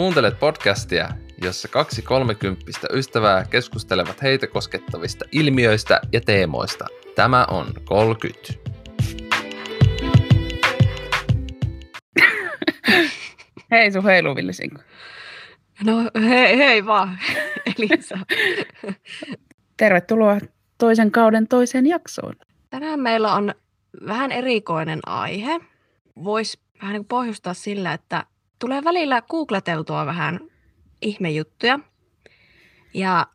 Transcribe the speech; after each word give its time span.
Kuuntelet 0.00 0.38
podcastia, 0.38 1.08
jossa 1.42 1.68
kaksi 1.68 2.02
kolmekymppistä 2.02 2.88
ystävää 2.92 3.44
keskustelevat 3.44 4.22
heitä 4.22 4.46
koskettavista 4.46 5.24
ilmiöistä 5.32 6.00
ja 6.12 6.20
teemoista. 6.20 6.86
Tämä 7.14 7.44
on 7.50 7.66
Kolkyt. 7.84 8.60
Hei 13.70 13.92
sun 13.92 14.04
heilu. 14.04 14.34
No 15.84 16.10
hei, 16.20 16.58
hei 16.58 16.86
vaan, 16.86 17.18
Elisa. 17.78 18.18
Tervetuloa 19.76 20.38
toisen 20.78 21.10
kauden 21.10 21.48
toiseen 21.48 21.86
jaksoon. 21.86 22.34
Tänään 22.70 23.00
meillä 23.00 23.34
on 23.34 23.54
vähän 24.06 24.32
erikoinen 24.32 25.00
aihe. 25.06 25.60
Voisi 26.24 26.58
vähän 26.82 26.92
niin 26.92 27.04
pohjustaa 27.04 27.54
sillä, 27.54 27.92
että 27.92 28.24
tulee 28.60 28.84
välillä 28.84 29.22
googleteltua 29.22 30.06
vähän 30.06 30.40
ihmejuttuja. 31.02 31.78
Ja 32.94 33.26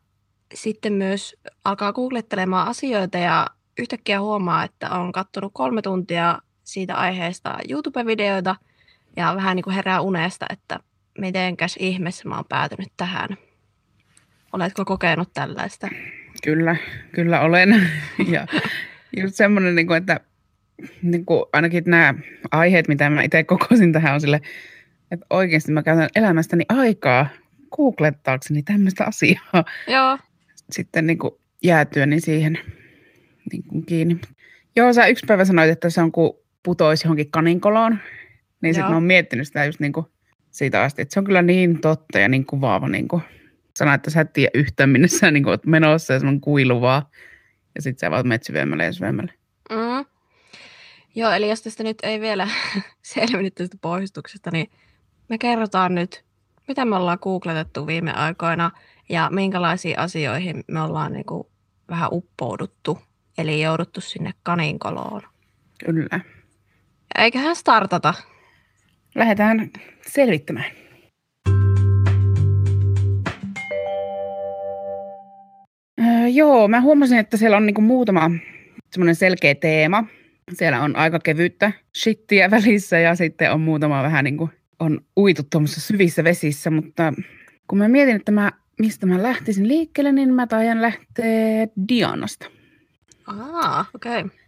sitten 0.54 0.92
myös 0.92 1.36
alkaa 1.64 1.92
googlettelemaan 1.92 2.68
asioita 2.68 3.18
ja 3.18 3.46
yhtäkkiä 3.78 4.20
huomaa, 4.20 4.64
että 4.64 4.90
on 4.90 5.12
katsonut 5.12 5.52
kolme 5.54 5.82
tuntia 5.82 6.38
siitä 6.64 6.94
aiheesta 6.94 7.58
YouTube-videoita 7.68 8.56
ja 9.16 9.32
vähän 9.36 9.56
niin 9.56 9.64
kuin 9.64 9.74
herää 9.74 10.00
unesta, 10.00 10.46
että 10.50 10.80
mitenkäs 11.18 11.76
ihmeessä 11.78 12.28
mä 12.28 12.36
oon 12.36 12.44
päätynyt 12.48 12.92
tähän. 12.96 13.28
Oletko 14.52 14.84
kokenut 14.84 15.30
tällaista? 15.34 15.88
Kyllä, 16.44 16.76
kyllä 17.12 17.40
olen. 17.40 17.90
ja 18.32 18.46
just 19.16 19.34
semmoinen, 19.34 19.74
niin 19.74 19.92
että 19.92 20.20
niin 21.02 21.26
kuin 21.26 21.44
ainakin 21.52 21.84
nämä 21.86 22.14
aiheet, 22.50 22.88
mitä 22.88 23.10
mä 23.10 23.22
itse 23.22 23.44
kokosin 23.44 23.92
tähän, 23.92 24.14
on 24.14 24.20
sille, 24.20 24.40
että 25.10 25.26
oikeasti 25.30 25.72
mä 25.72 25.82
käytän 25.82 26.08
elämästäni 26.16 26.64
aikaa 26.68 27.28
googlettaakseni 27.76 28.62
tämmöistä 28.62 29.04
asiaa. 29.04 29.64
Joo. 29.88 30.18
Sitten 30.70 31.06
niin 31.06 31.18
kuin 31.18 31.34
jäätyäni 31.62 32.20
siihen 32.20 32.58
niin 33.52 33.64
kuin 33.64 33.86
kiinni. 33.86 34.20
Joo, 34.76 34.92
sä 34.92 35.06
yksi 35.06 35.26
päivä 35.26 35.44
sanoit, 35.44 35.70
että 35.70 35.90
se 35.90 36.02
on 36.02 36.12
kuin 36.12 36.32
putoisi 36.62 37.06
johonkin 37.06 37.30
kaninkoloon. 37.30 37.98
Niin 38.60 38.74
sitten 38.74 38.90
mä 38.90 38.96
oon 38.96 39.02
miettinyt 39.02 39.46
sitä 39.46 39.64
just 39.64 39.80
niin 39.80 39.92
kuin 39.92 40.06
siitä 40.50 40.82
asti, 40.82 41.02
että 41.02 41.14
se 41.14 41.20
on 41.20 41.24
kyllä 41.24 41.42
niin 41.42 41.80
totta 41.80 42.18
ja 42.18 42.28
niin 42.28 42.46
kuvaava 42.46 42.88
niin 42.88 43.08
kuin 43.08 43.22
sana, 43.76 43.94
että 43.94 44.10
sä 44.10 44.20
et 44.20 44.32
tiedä 44.32 44.50
yhtään, 44.54 44.90
minne 44.90 45.08
sä 45.08 45.30
niin 45.30 45.42
kuin, 45.42 45.50
oot 45.50 45.66
menossa 45.66 46.12
ja 46.14 46.20
on 46.28 46.40
kuilu 46.40 46.80
vaan. 46.80 47.02
Ja 47.74 47.82
sitten 47.82 47.98
sä 47.98 48.10
vaan 48.10 48.28
menet 48.28 48.44
syvemmälle 48.44 48.84
ja 48.84 48.92
syvemmälle. 48.92 49.32
Mm. 49.70 50.04
Joo, 51.14 51.30
eli 51.32 51.48
jos 51.50 51.62
tästä 51.62 51.82
nyt 51.82 51.98
ei 52.02 52.20
vielä 52.20 52.48
selvinnyt 53.02 53.54
tästä 53.54 53.76
pohjustuksesta, 53.80 54.50
niin 54.50 54.70
me 55.28 55.38
kerrotaan 55.38 55.94
nyt, 55.94 56.24
mitä 56.68 56.84
me 56.84 56.96
ollaan 56.96 57.18
googletettu 57.22 57.86
viime 57.86 58.12
aikoina 58.12 58.70
ja 59.08 59.28
minkälaisiin 59.32 59.98
asioihin 59.98 60.64
me 60.68 60.80
ollaan 60.80 61.12
niin 61.12 61.26
kuin 61.26 61.48
vähän 61.88 62.08
uppouduttu, 62.12 62.98
eli 63.38 63.62
jouduttu 63.62 64.00
sinne 64.00 64.30
kaninkoloon. 64.42 65.22
Kyllä. 65.84 66.20
Eiköhän 67.18 67.56
startata. 67.56 68.14
Lähdetään 69.14 69.70
selvittämään. 70.06 70.70
Öö, 76.00 76.28
joo, 76.28 76.68
mä 76.68 76.80
huomasin, 76.80 77.18
että 77.18 77.36
siellä 77.36 77.56
on 77.56 77.66
niinku 77.66 77.80
muutama 77.80 78.30
semmoinen 78.90 79.14
selkeä 79.14 79.54
teema. 79.54 80.04
Siellä 80.52 80.82
on 80.82 80.96
aika 80.96 81.18
kevyttä 81.18 81.72
shittiä 81.98 82.50
välissä 82.50 82.98
ja 82.98 83.14
sitten 83.14 83.52
on 83.52 83.60
muutama 83.60 84.02
vähän 84.02 84.24
niin 84.24 84.36
kuin 84.36 84.50
on 84.80 85.00
uitu 85.16 85.42
tuommoisissa 85.42 85.80
syvissä 85.80 86.24
vesissä, 86.24 86.70
mutta 86.70 87.12
kun 87.68 87.78
mä 87.78 87.88
mietin, 87.88 88.16
että 88.16 88.32
mä, 88.32 88.52
mistä 88.78 89.06
mä 89.06 89.22
lähtisin 89.22 89.68
liikkeelle, 89.68 90.12
niin 90.12 90.34
mä 90.34 90.46
taian 90.46 90.82
lähteä 90.82 91.68
Dianasta. 91.88 92.46
Ah, 93.26 93.90
okei. 93.94 94.20
Okay. 94.20 94.38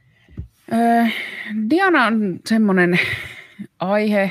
Öö, 0.72 1.05
Diana 1.71 2.06
on 2.06 2.41
semmoinen 2.47 3.00
aihe, 3.78 4.31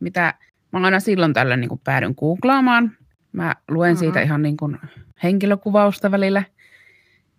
mitä 0.00 0.34
mä 0.72 0.84
aina 0.84 1.00
silloin 1.00 1.32
tällöin 1.32 1.60
niin 1.60 1.80
päädyn 1.84 2.14
googlaamaan. 2.18 2.96
Mä 3.32 3.54
luen 3.68 3.92
uh-huh. 3.92 4.00
siitä 4.00 4.22
ihan 4.22 4.42
niin 4.42 4.56
kuin 4.56 4.78
henkilökuvausta 5.22 6.10
välillä, 6.10 6.42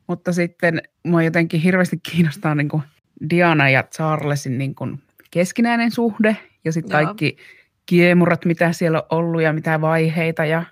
mutta 0.07 0.33
sitten 0.33 0.81
mua 1.03 1.23
jotenkin 1.23 1.61
hirveästi 1.61 1.99
kiinnostaa 2.11 2.55
niin 2.55 2.69
kuin 2.69 2.83
Diana 3.29 3.69
ja 3.69 3.83
Charlesin 3.83 4.57
niin 4.57 4.75
kuin 4.75 5.01
keskinäinen 5.31 5.91
suhde 5.91 6.37
ja 6.65 6.71
sitten 6.71 6.91
kaikki 6.91 7.37
kiemurat, 7.85 8.45
mitä 8.45 8.71
siellä 8.71 8.97
on 8.97 9.05
ollut 9.09 9.41
ja 9.41 9.53
mitä 9.53 9.81
vaiheita 9.81 10.45
ja 10.45 10.63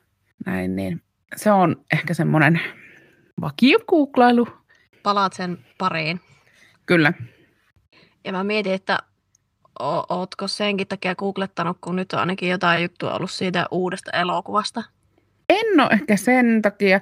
näin, 0.46 0.76
niin 0.76 1.02
se 1.36 1.52
on 1.52 1.76
ehkä 1.94 2.14
semmoinen 2.14 2.62
vakio 3.42 3.80
googlailu. 3.88 4.48
Palaat 5.04 5.34
sen 5.34 5.58
pariin. 5.78 6.20
Kyllä. 6.86 7.14
Ja 8.26 8.32
mä 8.32 8.44
mietin, 8.44 8.74
että 8.74 9.00
o- 9.80 10.06
ootko 10.10 10.48
senkin 10.48 10.88
takia 10.88 11.16
googlettanut, 11.16 11.78
kun 11.82 11.96
nyt 11.96 12.14
on 12.14 12.20
ainakin 12.20 12.50
jotain 12.50 12.84
juttua 12.84 13.16
ollut 13.16 13.32
siitä 13.32 13.66
uudesta 13.72 14.12
elokuvasta? 14.12 14.84
En 15.50 15.80
ole 15.80 15.90
ehkä 15.92 16.18
sen 16.18 16.62
takia. 16.62 17.02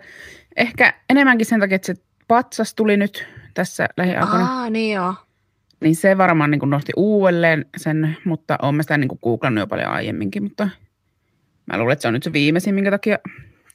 Ehkä 0.55 0.93
enemmänkin 1.09 1.45
sen 1.45 1.59
takia, 1.59 1.75
että 1.75 1.85
se 1.85 1.95
patsas 2.27 2.75
tuli 2.75 2.97
nyt 2.97 3.27
tässä 3.53 3.89
lähiaikoina. 3.97 4.63
Ah, 4.63 4.69
niin 4.71 4.95
joo. 4.95 5.15
Niin 5.81 5.95
se 5.95 6.17
varmaan 6.17 6.51
niin 6.51 6.59
kuin 6.59 6.69
nosti 6.69 6.91
uudelleen 6.95 7.65
sen, 7.77 8.17
mutta 8.25 8.57
olen 8.61 8.75
mä 8.75 8.83
sitä 8.83 8.97
niin 8.97 9.07
kuin 9.07 9.19
googlannut 9.23 9.61
jo 9.61 9.67
paljon 9.67 9.91
aiemminkin, 9.91 10.43
mutta 10.43 10.69
mä 11.65 11.77
luulen, 11.77 11.93
että 11.93 12.01
se 12.01 12.07
on 12.07 12.13
nyt 12.13 12.23
se 12.23 12.33
viimeisin, 12.33 12.75
minkä 12.75 12.91
takia 12.91 13.17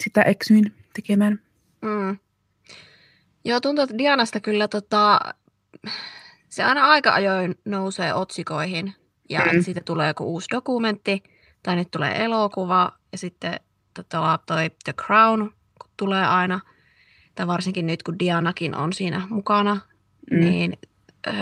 sitä 0.04 0.22
eksyin 0.22 0.72
tekemään. 0.94 1.40
Mm. 1.82 2.18
Joo, 3.44 3.60
tuntuu, 3.60 3.84
että 3.84 3.98
Dianasta 3.98 4.40
kyllä 4.40 4.68
tota, 4.68 5.20
se 6.48 6.64
aina 6.64 6.86
aika 6.86 7.12
ajoin 7.12 7.54
nousee 7.64 8.14
otsikoihin 8.14 8.94
ja 9.30 9.40
mm. 9.52 9.62
siitä 9.62 9.80
tulee 9.84 10.08
joku 10.08 10.24
uusi 10.24 10.46
dokumentti 10.50 11.22
tai 11.62 11.76
nyt 11.76 11.90
tulee 11.90 12.24
elokuva 12.24 12.92
ja 13.12 13.18
sitten 13.18 13.60
tota, 13.94 14.38
toi 14.46 14.70
The 14.84 14.92
Crown 14.92 15.50
tulee 15.96 16.26
aina, 16.26 16.60
tai 17.34 17.46
varsinkin 17.46 17.86
nyt 17.86 18.02
kun 18.02 18.18
Dianakin 18.18 18.74
on 18.74 18.92
siinä 18.92 19.26
mukana, 19.30 19.80
mm. 20.30 20.40
niin 20.40 20.78
öö, 21.26 21.34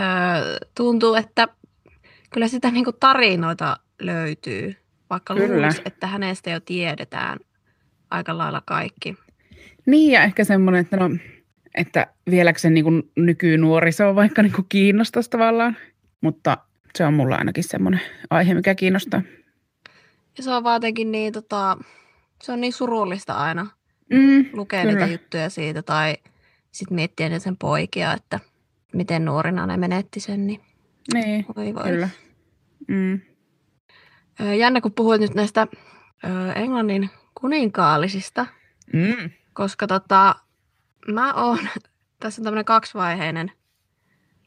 tuntuu, 0.75 1.15
että 1.15 1.47
kyllä 2.33 2.47
sitä 2.47 2.71
niinku 2.71 2.91
tarinoita 2.91 3.77
löytyy, 4.01 4.75
vaikka 5.09 5.35
luulisi, 5.35 5.81
että 5.85 6.07
hänestä 6.07 6.49
jo 6.49 6.59
tiedetään 6.59 7.39
aika 8.09 8.37
lailla 8.37 8.61
kaikki. 8.65 9.15
Niin 9.85 10.11
ja 10.11 10.23
ehkä 10.23 10.43
semmoinen, 10.43 10.81
että 10.81 10.97
no 10.97 11.09
että 11.75 12.07
vieläkö 12.29 12.59
se 12.59 12.69
niin 12.69 13.03
nykynuoriso 13.15 14.15
vaikka 14.15 14.41
niin 14.41 14.53
kuin 14.53 14.65
kiinnostaisi 14.69 15.29
tavallaan, 15.29 15.77
mutta 16.21 16.57
se 16.95 17.05
on 17.05 17.13
mulla 17.13 17.35
ainakin 17.35 17.63
semmoinen 17.63 18.01
aihe, 18.29 18.53
mikä 18.53 18.75
kiinnostaa. 18.75 19.21
Ja 20.37 20.43
se 20.43 20.51
on 20.51 20.63
vaatenkin 20.63 21.11
niin, 21.11 21.33
tota, 21.33 21.77
se 22.43 22.51
on 22.51 22.61
niin 22.61 22.73
surullista 22.73 23.33
aina 23.33 23.67
mm, 24.09 24.45
lukea 24.53 24.81
kyllä. 24.81 24.93
niitä 24.93 25.11
juttuja 25.11 25.49
siitä 25.49 25.81
tai 25.81 26.15
sitten 26.71 26.95
miettiä 26.95 27.29
niitä 27.29 27.43
sen 27.43 27.57
poikia, 27.57 28.13
että 28.13 28.39
miten 28.95 29.25
nuorina 29.25 29.65
ne 29.65 29.77
menetti 29.77 30.19
sen. 30.19 30.47
Niin, 30.47 30.61
niin 31.13 31.45
voi 31.55 31.73
voi. 31.75 31.83
kyllä. 31.83 32.09
Mm. 32.87 33.21
Jännä, 34.57 34.81
kun 34.81 34.93
puhuit 34.93 35.21
nyt 35.21 35.33
näistä 35.33 35.67
Englannin 36.55 37.09
kuninkaallisista, 37.35 38.45
mm. 38.93 39.29
koska 39.53 39.87
tota, 39.87 40.35
mä 41.07 41.33
oon, 41.33 41.59
tässä 42.19 42.41
on 42.41 42.43
tämmöinen 42.43 42.65
kaksivaiheinen, 42.65 43.51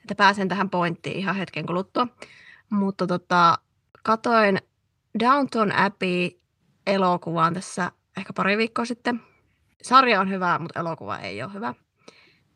että 0.00 0.14
pääsen 0.14 0.48
tähän 0.48 0.70
pointtiin 0.70 1.16
ihan 1.16 1.36
hetken 1.36 1.66
kuluttua. 1.66 2.06
Mutta 2.70 3.06
tota, 3.06 3.58
katoin 4.02 4.58
Downton 5.20 5.72
Abbey 5.72 6.30
elokuvaan 6.86 7.54
tässä 7.54 7.92
ehkä 8.16 8.32
pari 8.32 8.58
viikkoa 8.58 8.84
sitten. 8.84 9.20
Sarja 9.82 10.20
on 10.20 10.30
hyvä, 10.30 10.58
mutta 10.58 10.80
elokuva 10.80 11.18
ei 11.18 11.42
ole 11.42 11.52
hyvä 11.52 11.74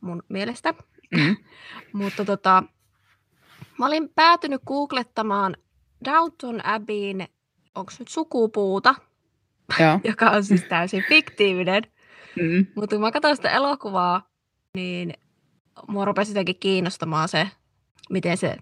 mun 0.00 0.22
mielestä. 0.28 0.74
Mm. 1.12 1.36
mutta 1.92 2.24
tota, 2.24 2.62
mä 3.78 3.86
olin 3.86 4.08
päätynyt 4.14 4.62
googlettamaan 4.66 5.56
Downton 6.04 6.66
Abbeyin, 6.66 7.28
onko 7.74 7.92
nyt 7.98 8.08
sukupuuta, 8.08 8.94
joka 10.04 10.30
on 10.30 10.44
siis 10.44 10.62
täysin 10.62 11.04
fiktiivinen. 11.08 11.82
Mm. 12.36 12.66
Mutta 12.74 12.96
kun 12.96 13.00
mä 13.00 13.12
katsoin 13.12 13.36
sitä 13.36 13.50
elokuvaa, 13.50 14.28
niin 14.74 15.14
mua 15.88 16.04
rupesi 16.04 16.30
jotenkin 16.30 16.58
kiinnostamaan 16.60 17.28
se, 17.28 17.48
miten 18.10 18.36
se 18.36 18.56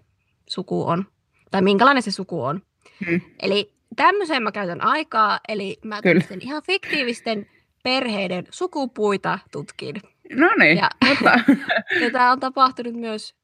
suku 0.49 0.87
on. 0.87 1.05
Tai 1.51 1.61
minkälainen 1.61 2.03
se 2.03 2.11
suku 2.11 2.43
on. 2.43 2.61
Mm. 3.07 3.21
Eli 3.41 3.73
tämmöiseen 3.95 4.43
mä 4.43 4.51
käytän 4.51 4.83
aikaa, 4.83 5.39
eli 5.47 5.77
mä 5.85 6.01
sen 6.27 6.41
ihan 6.41 6.63
fiktiivisten 6.63 7.47
perheiden 7.83 8.47
sukupuita 8.49 9.39
tutkin. 9.51 9.95
No 10.35 10.49
niin, 10.59 10.77
ja, 10.77 10.89
mutta... 11.09 11.39
ja 12.01 12.11
tämä 12.11 12.31
on 12.31 12.39
tapahtunut 12.39 12.93
myös 12.93 13.35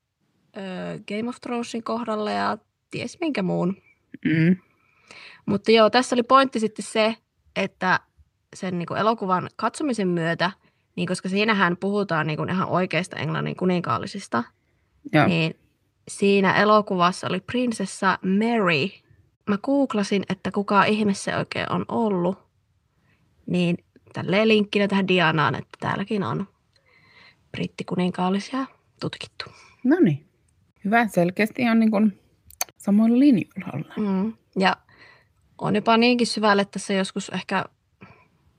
ö, 0.58 0.62
Game 1.08 1.30
of 1.30 1.36
Thronesin 1.42 1.84
kohdalla 1.84 2.32
ja 2.32 2.58
ties 2.92 3.20
minkä 3.20 3.44
muun. 3.44 3.78
Mm. 4.26 4.58
Mutta 5.46 5.72
joo, 5.72 5.90
tässä 5.90 6.16
oli 6.16 6.24
pointti 6.24 6.60
sitten 6.60 6.86
se, 6.86 7.16
että 7.56 8.00
sen 8.56 8.80
niin 8.80 8.88
kuin 8.88 9.00
elokuvan 9.00 9.50
katsomisen 9.56 10.08
myötä, 10.08 10.52
niin 10.96 11.08
koska 11.08 11.30
siinähän 11.30 11.78
puhutaan 11.78 12.28
niin 12.28 12.38
kuin 12.38 12.50
ihan 12.50 12.68
oikeista 12.68 13.16
englannin 13.16 13.56
kuninkaallisista, 13.56 14.44
Joo. 15.14 15.28
niin 15.28 15.56
siinä 16.08 16.54
elokuvassa 16.56 17.28
oli 17.28 17.40
prinsessa 17.40 18.20
Mary. 18.22 18.90
Mä 19.50 19.58
googlasin, 19.58 20.24
että 20.30 20.52
kuka 20.52 20.84
ihme 20.84 21.14
se 21.14 21.38
oikein 21.38 21.72
on 21.72 21.86
ollut. 21.88 22.38
Niin 23.46 23.78
tälleen 24.14 24.48
linkkinä 24.48 24.88
tähän 24.88 25.08
Dianaan, 25.08 25.56
että 25.56 25.78
täälläkin 25.80 26.24
on 26.24 26.48
brittikuninkaalisia 27.58 28.66
tutkittu. 29.02 29.46
No 29.84 29.98
niin. 30.00 30.26
Hyvä, 30.86 31.08
selkeästi 31.08 31.70
on 31.70 31.80
niin 31.80 31.92
kuin 31.92 32.20
linjoilla 33.20 33.72
ollaan. 33.74 34.24
Mm. 34.26 34.34
Ja 34.60 34.78
on 35.58 35.76
jopa 35.76 35.98
niinkin 35.98 36.28
syvälle 36.28 36.66
tässä 36.66 36.94
joskus 36.94 37.30
ehkä, 37.30 37.66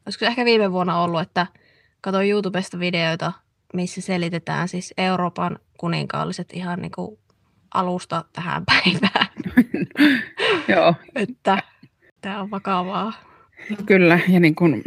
olisiko 0.07 0.25
ehkä 0.25 0.45
viime 0.45 0.73
vuonna 0.73 1.03
ollut, 1.03 1.21
että 1.21 1.47
katsoin 2.01 2.31
YouTubesta 2.31 2.79
videoita, 2.79 3.33
missä 3.75 4.01
selitetään 4.01 4.69
siis 4.69 4.95
Euroopan 4.99 5.59
kuninkaalliset 5.77 6.53
ihan 6.53 6.79
niin 6.83 6.93
kuin 6.93 7.19
alusta 7.75 8.25
tähän 8.33 8.65
päivään. 8.67 9.27
Joo, 10.75 10.95
että 11.15 11.63
tämä 12.21 12.41
on 12.41 12.51
vakavaa. 12.51 13.13
kyllä. 13.87 14.21
Ja 14.29 14.41
niin 14.41 14.55
kuin, 14.55 14.85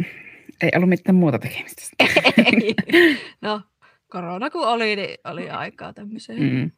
ei 0.62 0.70
ollut 0.76 0.88
mitään 0.88 1.16
muuta 1.16 1.38
tekemistä. 1.38 1.82
Ei. 2.46 2.74
no, 3.40 3.60
korona 4.12 4.50
kun 4.50 4.66
oli, 4.68 4.96
niin 4.96 5.18
oli 5.24 5.50
aikaa 5.50 5.92
tämmöiseen. 5.92 6.42
Mm. 6.42 6.70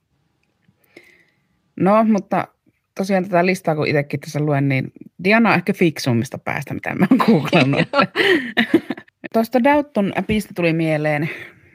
No, 1.76 2.04
mutta 2.04 2.48
tosiaan 2.96 3.24
tätä 3.24 3.46
listaa, 3.46 3.74
kun 3.74 3.86
itsekin 3.86 4.20
tässä 4.20 4.40
luen, 4.40 4.68
niin 4.68 4.92
Diana 5.24 5.48
on 5.48 5.54
ehkä 5.54 5.72
fiksummista 5.72 6.38
päästä, 6.38 6.74
mitä 6.74 6.94
mä 6.94 7.06
oon 7.10 7.20
googlannut. 7.26 7.88
Tuosta 9.32 9.64
Downton 9.64 10.12
appista 10.18 10.54
tuli 10.54 10.72
mieleen, 10.72 11.30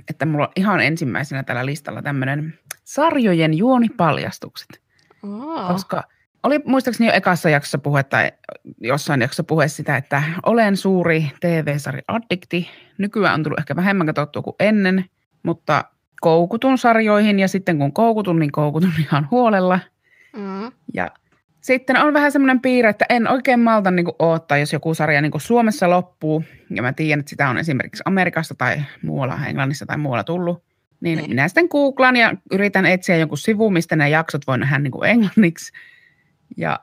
että 0.09 0.25
mulla 0.25 0.47
on 0.47 0.53
ihan 0.55 0.81
ensimmäisenä 0.81 1.43
tällä 1.43 1.65
listalla 1.65 2.01
tämmöinen 2.01 2.53
sarjojen 2.83 3.53
juonipaljastukset. 3.53 4.81
Oh. 5.23 5.67
Koska 5.67 6.03
oli 6.43 6.59
muistaakseni 6.65 7.07
jo 7.07 7.15
ekassa 7.15 7.49
jaksossa 7.49 7.77
puhe 7.77 8.03
tai 8.03 8.31
jossain 8.81 9.21
jaksossa 9.21 9.43
puhe 9.43 9.67
sitä, 9.67 9.97
että 9.97 10.23
olen 10.45 10.77
suuri 10.77 11.31
TV-sari 11.39 12.01
addikti. 12.07 12.69
Nykyään 12.97 13.33
on 13.33 13.43
tullut 13.43 13.59
ehkä 13.59 13.75
vähemmän 13.75 14.07
katsottua 14.07 14.41
kuin 14.41 14.55
ennen, 14.59 15.05
mutta 15.43 15.85
koukutun 16.21 16.77
sarjoihin 16.77 17.39
ja 17.39 17.47
sitten 17.47 17.77
kun 17.77 17.93
koukutun, 17.93 18.39
niin 18.39 18.51
koukutun 18.51 18.91
ihan 19.05 19.27
huolella. 19.31 19.79
Mm. 20.37 20.71
Ja 20.93 21.11
sitten 21.61 21.97
on 21.97 22.13
vähän 22.13 22.31
semmoinen 22.31 22.59
piirre, 22.61 22.89
että 22.89 23.05
en 23.09 23.27
oikein 23.27 23.59
malta 23.59 23.91
niin 23.91 24.07
odottaa, 24.19 24.57
jos 24.57 24.73
joku 24.73 24.93
sarja 24.93 25.21
niin 25.21 25.31
Suomessa 25.37 25.89
loppuu. 25.89 26.43
Ja 26.69 26.81
mä 26.81 26.93
tiedän, 26.93 27.19
että 27.19 27.29
sitä 27.29 27.49
on 27.49 27.57
esimerkiksi 27.57 28.03
Amerikasta 28.05 28.55
tai 28.55 28.81
muualla, 29.03 29.39
Englannissa 29.47 29.85
tai 29.85 29.97
muualla 29.97 30.23
tullut. 30.23 30.63
Niin 31.01 31.17
Niin. 31.17 31.29
minä 31.29 31.47
sitten 31.47 31.67
googlaan 31.71 32.15
ja 32.15 32.33
yritän 32.51 32.85
etsiä 32.85 33.17
jonkun 33.17 33.37
sivu, 33.37 33.69
mistä 33.69 33.95
nämä 33.95 34.07
jaksot 34.07 34.47
voi 34.47 34.57
nähdä 34.57 34.79
niin 34.79 35.05
englanniksi. 35.05 35.73
Ja 36.57 36.79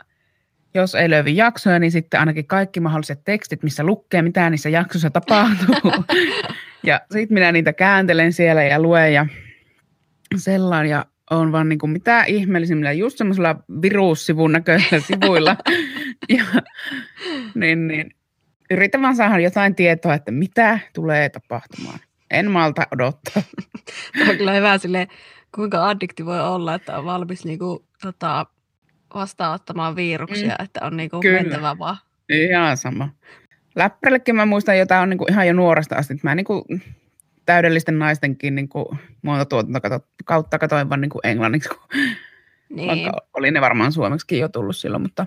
jos 0.75 0.94
ei 0.94 1.11
löydy 1.11 1.31
jaksoja, 1.31 1.79
niin 1.79 1.93
sitten 1.93 2.20
ainakin 2.20 2.47
kaikki 2.47 2.81
mahdolliset 2.81 3.20
tekstit, 3.25 3.62
missä 3.62 3.85
lukee, 3.85 4.23
mitä 4.23 4.50
niissä 4.50 4.69
jaksoissa 4.69 5.11
tapahtuu. 5.11 6.05
ja 6.87 7.00
sitten 7.11 7.35
minä 7.35 7.53
niitä 7.53 7.73
kääntelen 7.73 8.33
siellä 8.33 8.62
ja 8.62 8.81
luen 8.81 9.15
ja 9.15 9.27
sellainen. 10.37 10.91
Ja 10.91 11.06
on 11.31 11.53
vaan 11.53 11.69
niin 11.69 11.79
kuin 11.79 11.91
mitä 11.91 12.25
ihmeellisimmillä, 12.25 12.93
just 12.93 13.19
semmoisilla 13.19 13.56
virussivun 13.83 14.53
näköisillä 14.53 15.00
sivuilla. 15.00 15.56
ja, 16.37 16.44
niin, 17.55 17.88
niin, 17.88 18.11
yritän 18.71 19.03
vaan 19.03 19.17
saada 19.17 19.38
jotain 19.38 19.75
tietoa, 19.75 20.15
että 20.15 20.31
mitä 20.31 20.79
tulee 20.94 21.29
tapahtumaan. 21.29 21.99
En 22.31 22.50
malta 22.50 22.87
odottaa. 22.93 23.43
Tämä 24.19 24.31
on 24.31 24.37
kyllä 24.37 24.53
hyvä 24.53 24.79
silleen, 24.79 25.09
kuinka 25.55 25.89
addikti 25.89 26.27
voi 26.27 26.41
olla, 26.41 26.75
että 26.75 26.99
on 26.99 27.05
valmis 27.05 27.44
niinku, 27.44 27.85
tota, 28.03 28.47
vastaanottamaan 29.15 29.97
viruksia, 29.97 30.56
mm. 30.59 30.65
että 30.65 30.81
on 30.82 30.97
niinku 30.97 31.21
Kyllä. 31.21 31.43
mentävä 31.43 31.79
vaan. 31.79 31.97
Ihan 32.29 32.77
sama. 32.77 33.09
Läppärillekin 33.76 34.37
mä 34.37 34.46
muistan, 34.46 34.78
jota 34.78 35.00
on 35.00 35.11
niinku 35.11 35.26
ihan 35.31 35.46
jo 35.46 35.52
nuoresta 35.52 35.94
asti. 35.96 36.14
Mä 36.23 36.34
niinku 36.34 36.64
täydellisten 37.46 37.99
naistenkin 37.99 38.55
niinku 38.55 38.96
muototuotanto 39.23 40.00
kautta 40.25 40.58
katoin 40.58 40.88
vaan 40.88 41.00
niinku 41.00 41.20
englanniksi, 41.25 41.69
kun 41.69 41.78
Niin, 42.69 42.88
vaikka 42.88 43.12
oli 43.34 43.50
ne 43.50 43.61
varmaan 43.61 43.93
suomeksikin 43.93 44.38
jo 44.38 44.49
tullut 44.49 44.76
silloin, 44.76 45.02
mutta 45.02 45.26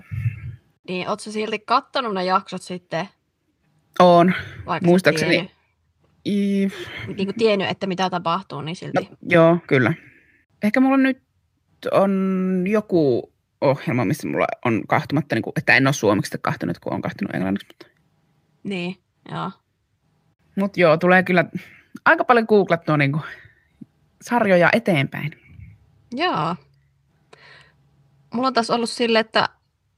niin 0.88 1.08
ootko 1.08 1.30
silti 1.30 1.58
kattonut 1.58 2.14
ne 2.14 2.24
jaksot 2.24 2.62
sitten, 2.62 3.08
on. 3.98 4.34
vaikka 4.66 4.86
Muistaakseni- 4.86 5.30
tiennyt, 5.30 5.50
I, 6.26 6.68
niinku 7.16 7.32
tiennyt, 7.38 7.68
että 7.68 7.86
mitä 7.86 8.10
tapahtuu, 8.10 8.60
niin 8.60 8.76
silti. 8.76 8.98
no, 9.10 9.16
joo, 9.22 9.58
kyllä. 9.66 9.94
Ehkä 10.62 10.80
mulla 10.80 10.96
nyt 10.96 11.22
on 11.92 12.64
joku 12.66 13.32
ohjelma, 13.60 14.04
missä 14.04 14.28
mulla 14.28 14.46
on 14.64 14.82
kahtumatta, 14.88 15.34
niin 15.34 15.42
kuin, 15.42 15.52
että 15.56 15.76
en 15.76 15.86
ole 15.86 15.92
suomeksi 15.92 16.38
kahtunut, 16.42 16.78
kun 16.78 16.92
on 16.92 17.02
kahtunut 17.02 17.34
englanniksi. 17.34 17.66
Mutta, 17.68 17.86
Niin, 18.62 18.96
joo. 19.32 19.50
mutta 20.56 20.80
joo, 20.80 20.96
tulee 20.96 21.22
kyllä 21.22 21.44
aika 22.04 22.24
paljon 22.24 22.46
googlattua 22.48 22.96
niin 22.96 23.12
kuin, 23.12 23.22
sarjoja 24.22 24.70
eteenpäin. 24.72 25.40
Joo. 26.12 26.56
Mulla 28.34 28.48
on 28.48 28.54
taas 28.54 28.70
ollut 28.70 28.90
sille, 28.90 29.18
että, 29.18 29.48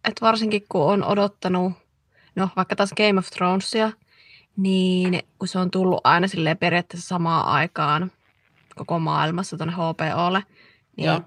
että 0.09 0.27
varsinkin 0.27 0.65
kun 0.69 0.83
on 0.83 1.05
odottanut, 1.05 1.73
no 2.37 2.49
vaikka 2.57 2.77
taas 2.77 2.93
Game 2.97 3.19
of 3.19 3.31
Thronesia, 3.31 3.93
niin 4.57 5.23
kun 5.39 5.49
se 5.49 5.59
on 5.59 5.71
tullut 5.71 6.01
aina 6.05 6.29
silleen 6.29 6.59
periaatteessa 6.59 7.09
samaan 7.09 7.47
aikaan 7.47 8.13
koko 8.77 8.99
maailmassa 8.99 9.57
tuonne 9.57 9.75
HBOlle, 9.75 10.43
niin 10.97 11.07
Joo. 11.07 11.21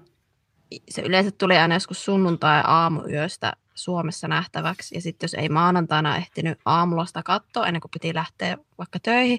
se 0.90 1.02
yleensä 1.02 1.30
tuli 1.30 1.58
aina 1.58 1.74
joskus 1.74 2.04
sunnuntai 2.04 2.62
aamuyöstä 2.64 3.52
Suomessa 3.76 4.28
nähtäväksi. 4.28 4.94
Ja 4.94 5.00
sitten 5.00 5.24
jos 5.24 5.34
ei 5.34 5.48
maanantaina 5.48 6.16
ehtinyt 6.16 6.58
aamulla 6.64 7.06
sitä 7.06 7.22
katsoa 7.22 7.66
ennen 7.66 7.80
kuin 7.80 7.90
piti 7.90 8.14
lähteä 8.14 8.58
vaikka 8.78 8.98
töihin, 9.02 9.38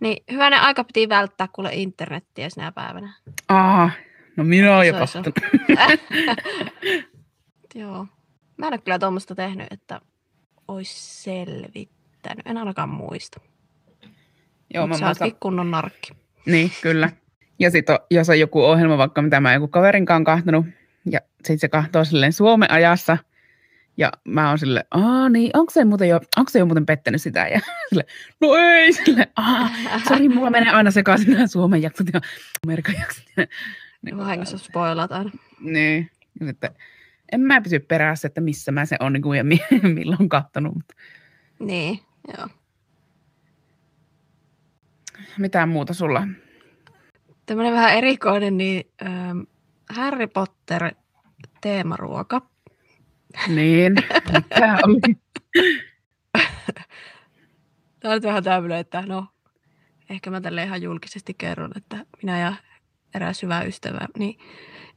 niin 0.00 0.24
hyvänen 0.32 0.60
aika 0.60 0.84
piti 0.84 1.08
välttää 1.08 1.48
kuule 1.52 1.70
internettiä 1.72 2.50
sinä 2.50 2.72
päivänä. 2.72 3.14
Aa, 3.48 3.90
no 4.36 4.44
minä 4.44 4.76
olen 4.76 4.88
jo 4.88 4.94
kattonut. 4.94 5.34
Joo. 7.74 8.06
Mä 8.56 8.66
en 8.66 8.72
ole 8.72 8.78
kyllä 8.78 8.98
tuommoista 8.98 9.34
tehnyt, 9.34 9.66
että 9.70 10.00
olisi 10.68 11.22
selvittänyt. 11.22 12.46
En 12.46 12.58
ainakaan 12.58 12.88
muista. 12.88 13.40
Joo, 14.74 14.86
mä 14.86 14.88
Mut 14.88 14.98
sä 14.98 15.04
muistan. 15.06 15.36
kunnon 15.40 15.70
narkki. 15.70 16.12
Niin, 16.46 16.70
kyllä. 16.82 17.10
Ja 17.58 17.70
sitten 17.70 17.98
jos 18.10 18.28
on 18.28 18.40
joku 18.40 18.64
ohjelma, 18.64 18.98
vaikka 18.98 19.22
mitä 19.22 19.40
mä 19.40 19.54
joku 19.54 19.68
kaverinkaan 19.68 20.24
kahtonut, 20.24 20.66
ja 21.10 21.20
sitten 21.36 21.58
se 21.58 21.68
kahtoo 21.68 22.04
silleen 22.04 22.32
Suomen 22.32 22.70
ajassa, 22.70 23.18
ja 23.96 24.12
mä 24.24 24.48
oon 24.48 24.58
sille, 24.58 24.84
aa 24.90 25.28
niin, 25.28 25.50
onko 25.54 25.70
se, 25.70 25.84
muuten 25.84 26.08
jo, 26.08 26.20
onko 26.36 26.50
se 26.50 26.58
jo 26.58 26.66
muuten 26.66 26.86
pettänyt 26.86 27.22
sitä? 27.22 27.48
Ja 27.48 27.60
sille, 27.88 28.04
no 28.40 28.54
ei, 28.56 28.92
sille, 28.92 29.28
aa, 29.36 29.70
sori, 30.08 30.28
mulla 30.28 30.50
menee 30.50 30.72
aina 30.72 30.90
sekaisin 30.90 31.30
nämä 31.32 31.46
Suomen 31.46 31.82
jaksot 31.82 32.06
ja 32.14 32.20
Amerikan 32.66 32.94
jaksot. 33.00 33.24
Niin, 34.02 34.18
Vahingossa 34.18 34.58
spoilaat 34.58 35.12
aina. 35.12 35.30
Niin, 35.60 36.10
ja 36.40 36.46
sitten 36.46 36.70
en 37.32 37.40
mä 37.40 37.60
pysy 37.60 37.78
perässä, 37.78 38.26
että 38.28 38.40
missä 38.40 38.72
mä 38.72 38.84
se 38.86 38.96
on 39.00 39.12
niin 39.12 39.22
kuin, 39.22 39.36
ja 39.38 39.44
mi- 39.44 39.60
milloin 39.94 40.28
kahtonut. 40.28 40.74
Mutta 40.74 40.94
Niin, 41.58 42.00
joo. 42.38 42.48
mitään 45.38 45.68
muuta 45.68 45.94
sulla? 45.94 46.28
Tämmöinen 47.46 47.72
vähän 47.72 47.94
erikoinen, 47.94 48.56
niin 48.56 48.90
ähm, 49.02 49.40
Harry 49.90 50.26
Potter 50.26 50.94
teemaruoka. 51.60 52.42
Niin, 53.48 53.94
oli? 54.84 55.00
Tämä 58.00 58.12
on 58.14 58.16
nyt 58.16 58.22
vähän 58.24 58.44
tämmöinen, 58.44 58.78
että 58.78 59.02
no, 59.06 59.26
ehkä 60.10 60.30
mä 60.30 60.40
tälle 60.40 60.62
ihan 60.62 60.82
julkisesti 60.82 61.34
kerron, 61.34 61.70
että 61.76 62.06
minä 62.22 62.38
ja 62.40 62.54
eräs 63.14 63.42
hyvä 63.42 63.62
ystävä, 63.62 64.08
niin, 64.18 64.38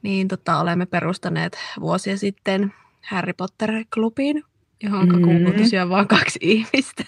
niin 0.02 0.28
tota, 0.28 0.58
olemme 0.60 0.86
perustaneet 0.86 1.58
vuosia 1.80 2.16
sitten 2.18 2.72
Harry 3.08 3.32
Potter-klubin, 3.32 4.42
johon 4.82 5.08
Mhm. 5.08 5.22
kuuluu 5.24 5.52
tosiaan 5.52 5.88
vain 5.88 6.08
kaksi 6.08 6.38
ihmistä. 6.42 7.04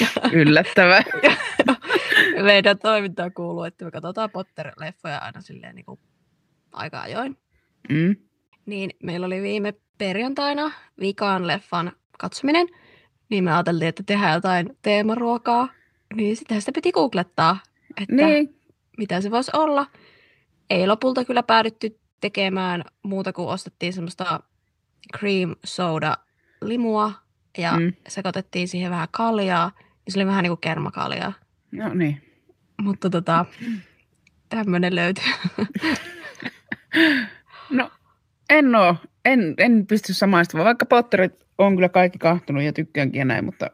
ja 0.00 0.06
Yllättävää. 0.32 1.02
meidän 2.42 2.78
toimintaan 2.78 3.32
kuuluu, 3.32 3.64
että 3.64 3.84
me 3.84 3.90
katsotaan 3.90 4.30
Potter-leffoja 4.30 5.18
aina 5.18 5.40
silleen 5.40 5.74
niin 5.74 5.84
kuin 5.86 6.00
aika 6.72 7.00
ajoin. 7.00 7.36
Mm. 7.88 8.16
Niin 8.66 8.90
meillä 9.02 9.26
oli 9.26 9.42
viime 9.42 9.74
perjantaina 9.98 10.72
vikaan 11.00 11.46
leffan 11.46 11.92
katsominen, 12.18 12.66
niin 13.28 13.44
me 13.44 13.52
ajateltiin, 13.52 13.88
että 13.88 14.02
tehdään 14.06 14.34
jotain 14.34 14.76
teemaruokaa. 14.82 15.68
Niin 16.14 16.36
sitä 16.36 16.60
sitä 16.60 16.72
piti 16.74 16.92
googlettaa, 16.92 17.58
että 17.96 18.14
Niin, 18.14 18.60
mitä 18.98 19.20
se 19.20 19.30
voisi 19.30 19.50
olla. 19.54 19.86
Ei 20.70 20.86
lopulta 20.86 21.24
kyllä 21.24 21.42
päädytty 21.42 22.00
tekemään 22.20 22.84
muuta 23.02 23.32
kuin 23.32 23.48
ostettiin 23.48 23.92
semmoista 23.92 24.40
cream 25.18 25.56
soda 25.64 26.16
limua 26.62 27.12
ja 27.58 27.72
mm. 27.72 27.92
sekoitettiin 28.08 28.68
siihen 28.68 28.90
vähän 28.90 29.08
kaljaa. 29.10 29.72
Ja 30.06 30.12
se 30.12 30.18
oli 30.18 30.26
vähän 30.26 30.42
niin 30.42 30.50
kuin 30.50 30.60
kermakaljaa. 30.60 31.32
No 31.72 31.94
niin. 31.94 32.22
Mutta 32.82 33.10
tota, 33.10 33.44
tämmöinen 34.48 34.94
löytyy. 34.94 35.24
no, 37.70 37.90
en 38.50 38.74
oo. 38.74 38.96
En, 39.24 39.54
en 39.58 39.86
pysty 39.86 40.14
samaistumaan, 40.14 40.64
vaikka 40.64 40.86
Potterit 40.86 41.46
on 41.58 41.74
kyllä 41.74 41.88
kaikki 41.88 42.18
kahtunut 42.18 42.62
ja 42.62 42.72
tykkäänkin 42.72 43.18
ja 43.18 43.24
näin, 43.24 43.44
mutta 43.44 43.70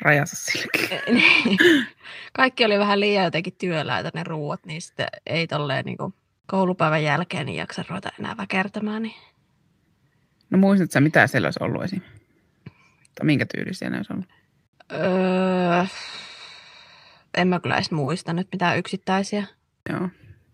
rajassa 0.00 0.36
silläkin. 0.36 0.88
Niin. 1.14 1.58
kaikki 2.32 2.64
oli 2.64 2.78
vähän 2.78 3.00
liian 3.00 3.24
jotenkin 3.24 3.54
työläitä 3.58 4.10
ne 4.14 4.24
ruuat, 4.24 4.66
niin 4.66 4.82
sitten 4.82 5.06
ei 5.26 5.46
tolleen 5.46 5.84
niin 5.84 5.96
kuin 5.96 6.14
koulupäivän 6.46 7.04
jälkeen 7.04 7.46
niin 7.46 7.56
jaksa 7.56 7.84
ruveta 7.88 8.10
enää 8.18 8.36
väkertämään. 8.36 9.02
Niin. 9.02 9.14
No 10.50 10.58
muistatko 10.58 11.00
mitä 11.00 11.26
siellä 11.26 11.46
olisi 11.46 11.58
ollut 11.62 11.84
esim? 11.84 12.00
Tai 13.14 13.26
minkä 13.26 13.46
tyylisiä 13.54 13.90
ne 13.90 13.96
olisi 13.96 14.12
ollut? 14.12 14.28
Öö, 14.92 15.84
en 17.36 17.48
mä 17.48 17.60
kyllä 17.60 17.74
edes 17.74 17.90
muista 17.90 18.32
nyt 18.32 18.48
mitään 18.52 18.78
yksittäisiä. 18.78 19.46
Joo. 19.90 20.08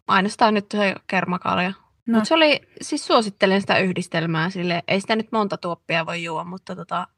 Ainoastaan 0.09 0.55
nyt 0.55 0.67
se 0.73 0.95
kermakalja. 1.07 1.73
No. 2.09 2.19
Mut 2.19 2.29
se 2.29 2.35
oli, 2.35 2.61
siis 2.81 3.07
suosittelen 3.07 3.61
sitä 3.61 3.79
yhdistelmää 3.79 4.51
sille, 4.51 4.83
ei 4.89 5.01
sitä 5.01 5.17
nyt 5.17 5.33
monta 5.33 5.57
tuoppia 5.57 6.07
voi 6.07 6.25
juoda, 6.25 6.45
mutta 6.45 6.77
tota, 6.77 7.09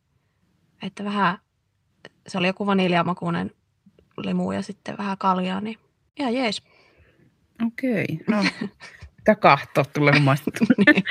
että 0.82 1.04
vähän, 1.04 1.38
se 2.26 2.38
oli 2.38 2.46
joku 2.46 2.66
vaniljamakuinen 2.66 3.50
limu 4.16 4.52
ja 4.52 4.62
sitten 4.62 4.98
vähän 4.98 5.18
kaljaa, 5.18 5.60
niin 5.60 5.78
ihan 6.16 6.34
jees. 6.34 6.62
Okei, 7.66 8.06
no 8.28 8.44
mitä 9.18 9.34
kahtoa 9.34 9.84
tulee 9.84 10.20
maistettu. 10.20 10.64
niin. 10.86 11.04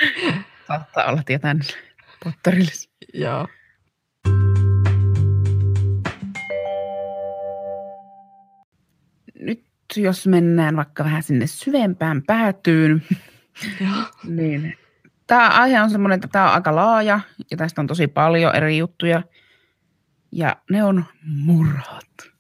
Saattaa 0.68 1.06
olla 1.06 1.24
tietää 1.24 1.56
potterille. 2.24 2.72
Joo. 3.14 3.48
Nyt 9.40 9.66
jos 9.96 10.28
mennään 10.28 10.76
vaikka 10.76 11.04
vähän 11.04 11.24
sinne 11.24 11.48
syvempään 11.48 12.24
päätyyn, 12.28 13.04
niin 14.24 14.78
tämä 15.28 15.50
aihe 15.50 15.82
on 15.82 15.90
semmoinen, 15.90 16.16
että 16.16 16.28
tämä 16.32 16.48
on 16.48 16.54
aika 16.54 16.76
laaja 16.76 17.20
ja 17.52 17.58
tästä 17.58 17.82
on 17.82 17.88
tosi 17.88 18.08
paljon 18.08 18.56
eri 18.56 18.78
juttuja. 18.78 19.24
Ja 20.32 20.56
ne 20.70 20.84
on 20.84 21.06
murhat. 21.24 22.32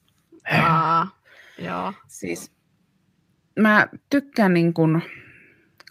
Aa, 0.63 1.19
joo. 1.59 1.93
Siis 2.07 2.51
mä 3.59 3.87
tykkään 4.09 4.53
niin 4.53 4.73
kuin 4.73 5.01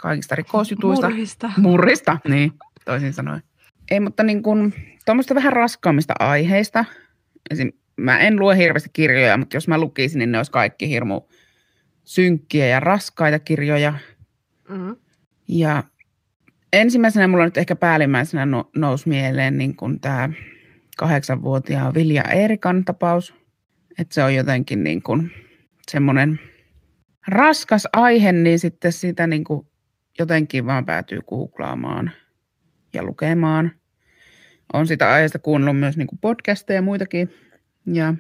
kaikista 0.01 0.35
rikosjutuista. 0.35 1.09
Murhista. 1.09 1.53
Murrista, 1.57 2.19
niin 2.29 2.53
toisin 2.85 3.13
sanoen. 3.13 3.43
Ei, 3.91 4.01
mutta 4.01 4.23
niin 4.23 4.43
kuin 4.43 4.75
tuommoista 5.05 5.35
vähän 5.35 5.53
raskaammista 5.53 6.15
aiheista. 6.19 6.85
Esim, 7.51 7.73
mä 7.97 8.19
en 8.19 8.41
lue 8.41 8.57
hirveästi 8.57 8.91
kirjoja, 8.93 9.37
mutta 9.37 9.57
jos 9.57 9.69
mä 9.69 9.79
lukisin, 9.79 10.19
niin 10.19 10.33
ne 10.33 10.39
olisi 10.39 10.53
kaikki 10.53 10.89
hirmu 10.89 11.21
synkkiä 12.05 12.67
ja 12.67 12.81
raskaita 12.81 13.39
kirjoja. 13.39 13.95
Mm-hmm. 14.69 14.97
Ja 15.49 15.85
ensimmäisenä 16.73 17.29
mulla 17.29 17.45
nyt 17.45 17.57
ehkä 17.57 17.77
päällimmäisenä 17.77 18.47
no, 18.47 18.71
nousi 18.77 19.09
mieleen 19.09 19.59
niin 19.59 19.77
kuin 19.77 20.01
tämä 20.01 20.31
kahdeksanvuotiaan 20.97 21.95
Vilja 21.95 22.23
Eerikan 22.23 22.85
tapaus. 22.85 23.35
Että 23.99 24.15
se 24.15 24.23
on 24.23 24.35
jotenkin 24.35 24.85
niin 24.85 25.03
kuin 25.03 25.31
semmoinen 25.91 26.41
raskas 27.27 27.89
aihe, 27.93 28.33
niin 28.33 28.59
sitten 28.59 28.93
sitä 28.93 29.27
niin 29.27 29.45
kuin 29.45 29.67
jotenkin 30.19 30.67
vaan 30.67 30.87
päätyy 30.87 31.21
googlaamaan 31.29 32.11
ja 32.93 33.03
lukemaan. 33.03 33.73
On 34.73 34.87
sitä 34.87 35.13
aiheesta 35.13 35.39
kuunnellut 35.39 35.81
myös 35.81 35.97
niin 35.97 36.07
kuin 36.07 36.19
podcasteja 36.19 36.79
ja 36.79 36.83
muitakin. 36.83 37.35
Ja 37.87 38.15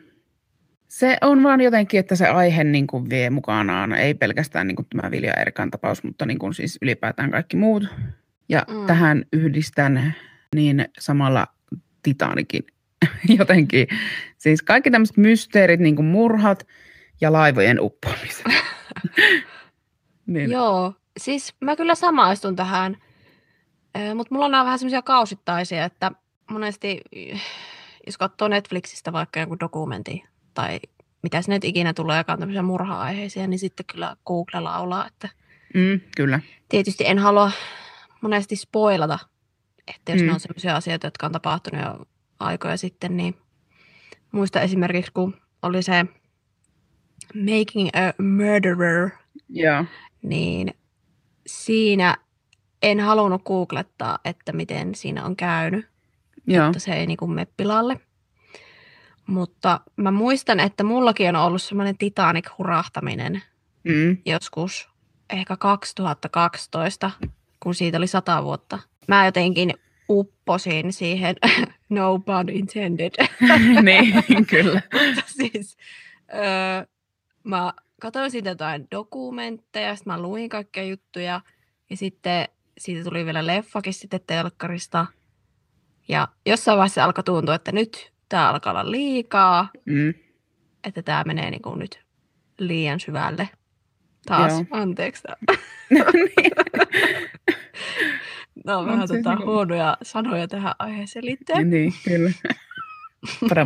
se 0.88 1.18
on 1.20 1.42
vaan 1.42 1.60
jotenkin, 1.60 2.00
että 2.00 2.16
se 2.16 2.26
aihe 2.26 2.64
niin 2.64 2.86
kuin 2.86 3.10
vie 3.10 3.30
mukanaan, 3.30 3.92
ei 3.92 4.14
pelkästään 4.14 4.66
niin 4.66 4.76
kuin 4.76 4.86
tämä 4.96 5.10
Vilja 5.10 5.34
Erikan 5.34 5.70
tapaus, 5.70 6.02
mutta 6.02 6.26
niin 6.26 6.38
kuin 6.38 6.54
siis 6.54 6.78
ylipäätään 6.82 7.30
kaikki 7.30 7.56
muut. 7.56 7.84
Ja 8.48 8.64
mm. 8.68 8.86
tähän 8.86 9.24
yhdistän 9.32 10.14
niin 10.54 10.88
samalla 10.98 11.46
Titanikin 12.02 12.66
jotenkin. 13.38 13.88
Siis 14.38 14.62
kaikki 14.62 14.90
tämmöiset 14.90 15.16
mysteerit, 15.16 15.80
niin 15.80 15.96
kuin 15.96 16.06
murhat 16.06 16.66
ja 17.20 17.32
laivojen 17.32 17.80
uppoamiset. 17.80 18.46
niin. 20.26 20.50
Joo, 20.50 20.94
siis 21.20 21.54
mä 21.60 21.76
kyllä 21.76 21.94
samaistun 21.94 22.56
tähän, 22.56 22.96
mutta 24.14 24.34
mulla 24.34 24.44
on 24.44 24.50
nämä 24.50 24.64
vähän 24.64 24.78
semmoisia 24.78 25.02
kausittaisia, 25.02 25.84
että 25.84 26.12
monesti 26.50 27.00
jos 28.06 28.18
katsoo 28.18 28.48
Netflixistä 28.48 29.12
vaikka 29.12 29.40
joku 29.40 29.56
dokumentti 29.60 30.24
tai 30.54 30.80
mitä 31.22 31.42
sinne 31.42 31.58
ikinä 31.62 31.94
tulee, 31.94 32.18
joka 32.18 32.32
on 32.32 32.38
tämmöisiä 32.38 32.62
murha-aiheisia, 32.62 33.46
niin 33.46 33.58
sitten 33.58 33.86
kyllä 33.86 34.16
Google 34.26 34.60
laulaa, 34.60 35.06
että 35.06 35.28
mm, 35.74 36.00
kyllä. 36.16 36.40
tietysti 36.68 37.04
en 37.06 37.18
halua 37.18 37.50
monesti 38.20 38.56
spoilata, 38.56 39.18
että 39.88 40.12
jos 40.12 40.20
mm. 40.20 40.26
ne 40.26 40.32
on 40.32 40.40
sellaisia 40.40 40.76
asioita, 40.76 41.06
jotka 41.06 41.26
on 41.26 41.32
tapahtunut 41.32 41.84
jo 41.84 42.06
aikoja 42.40 42.76
sitten, 42.76 43.16
niin 43.16 43.34
muista 44.32 44.60
esimerkiksi, 44.60 45.12
kun 45.12 45.36
oli 45.62 45.82
se 45.82 46.06
Making 47.34 47.88
a 47.88 48.22
Murderer, 48.22 49.10
yeah. 49.56 49.86
niin 50.22 50.74
siinä 51.46 52.16
en 52.82 53.00
halunnut 53.00 53.42
googlettaa, 53.44 54.18
että 54.24 54.52
miten 54.52 54.94
siinä 54.94 55.24
on 55.24 55.36
käynyt, 55.36 55.88
Joo. 56.46 56.66
että 56.66 56.78
se 56.78 56.92
ei 56.92 57.06
niin 57.06 57.16
kuin 57.16 57.30
mene 57.30 57.46
pilalle. 57.56 58.00
Mutta 59.28 59.80
mä 59.96 60.10
muistan, 60.10 60.60
että 60.60 60.84
mullakin 60.84 61.36
on 61.36 61.36
ollut 61.36 61.62
semmoinen 61.62 61.98
Titanic-hurahtaminen 61.98 63.42
mm. 63.84 64.18
joskus 64.26 64.88
ehkä 65.30 65.56
2012, 65.56 67.10
kun 67.60 67.74
siitä 67.74 67.98
oli 67.98 68.06
sata 68.06 68.44
vuotta. 68.44 68.78
Mä 69.08 69.24
jotenkin 69.24 69.74
upposin 70.08 70.92
siihen, 70.92 71.36
no 71.88 72.18
pun 72.18 72.48
intended. 72.48 73.12
niin, 73.82 74.46
kyllä. 74.46 74.82
Mutta 75.14 75.22
siis 75.26 75.76
öö, 76.34 76.86
mä 77.44 77.72
katsoin 78.00 78.30
siitä 78.30 78.48
jotain 78.48 78.86
dokumentteja, 78.90 79.96
sitten 79.96 80.12
mä 80.12 80.22
luin 80.22 80.48
kaikkia 80.48 80.82
juttuja 80.82 81.40
ja 81.90 81.96
sitten 81.96 82.48
siitä 82.78 83.04
tuli 83.04 83.24
vielä 83.24 83.46
leffakin 83.46 83.94
sitten 83.94 84.20
telkkarista. 84.26 85.06
Ja 86.08 86.28
jossain 86.46 86.78
vaiheessa 86.78 87.04
alkoi 87.04 87.24
tuntua, 87.24 87.54
että 87.54 87.72
nyt 87.72 88.12
tämä 88.28 88.50
alkaa 88.50 88.70
olla 88.72 88.90
liikaa, 88.90 89.68
mm. 89.84 90.14
että 90.84 91.02
tämä 91.02 91.24
menee 91.26 91.50
niin 91.50 91.62
kuin 91.62 91.78
nyt 91.78 92.00
liian 92.58 93.00
syvälle. 93.00 93.48
Taas, 94.26 94.52
Joo. 94.52 94.64
anteeksi. 94.70 95.22
no 98.64 98.78
on 98.78 98.86
vähän 98.86 99.08
tota, 99.08 99.34
niin... 99.34 99.46
huonoja 99.46 99.96
sanoja 100.02 100.48
tähän 100.48 100.74
aiheeseen 100.78 101.24
liittyen. 101.24 101.70
Niin, 101.70 101.92
kyllä. 102.04 102.30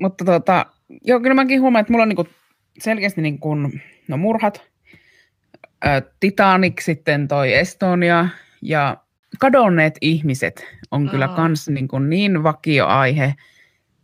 Mutta 0.00 0.24
tota, 0.24 0.66
joo, 1.04 1.20
kyllä 1.20 1.34
mäkin 1.34 1.60
huomaan, 1.60 1.80
että 1.80 1.92
mulla 1.92 2.02
on 2.02 2.08
niinku 2.08 2.28
selkeästi 2.78 3.22
niin 3.22 3.38
kuin, 3.38 3.82
no 4.08 4.16
murhat, 4.16 4.62
ää, 5.82 6.02
Titanic 6.20 6.82
sitten 6.82 7.28
toi 7.28 7.54
Estonia 7.54 8.28
ja 8.62 8.96
kadonneet 9.38 9.94
ihmiset 10.00 10.66
on 10.90 11.08
kyllä 11.08 11.28
oh. 11.28 11.36
kans 11.36 11.68
niin, 11.68 11.88
kuin 11.88 12.10
niin 12.10 12.42
vakio 12.42 12.86
aihe, 12.86 13.34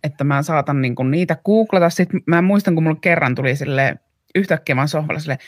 että 0.04 0.24
mä 0.24 0.42
saatan 0.42 0.82
niin 0.82 0.94
kuin 0.94 1.10
niitä 1.10 1.36
googlata. 1.44 1.90
Sitten 1.90 2.20
mä 2.26 2.42
muistan, 2.42 2.74
kun 2.74 2.82
mulla 2.82 2.98
kerran 3.00 3.34
tuli 3.34 3.56
sille 3.56 3.96
yhtäkkiä 4.34 4.76
vaan 4.76 4.88
sohvalla 4.88 5.20
sille, 5.20 5.38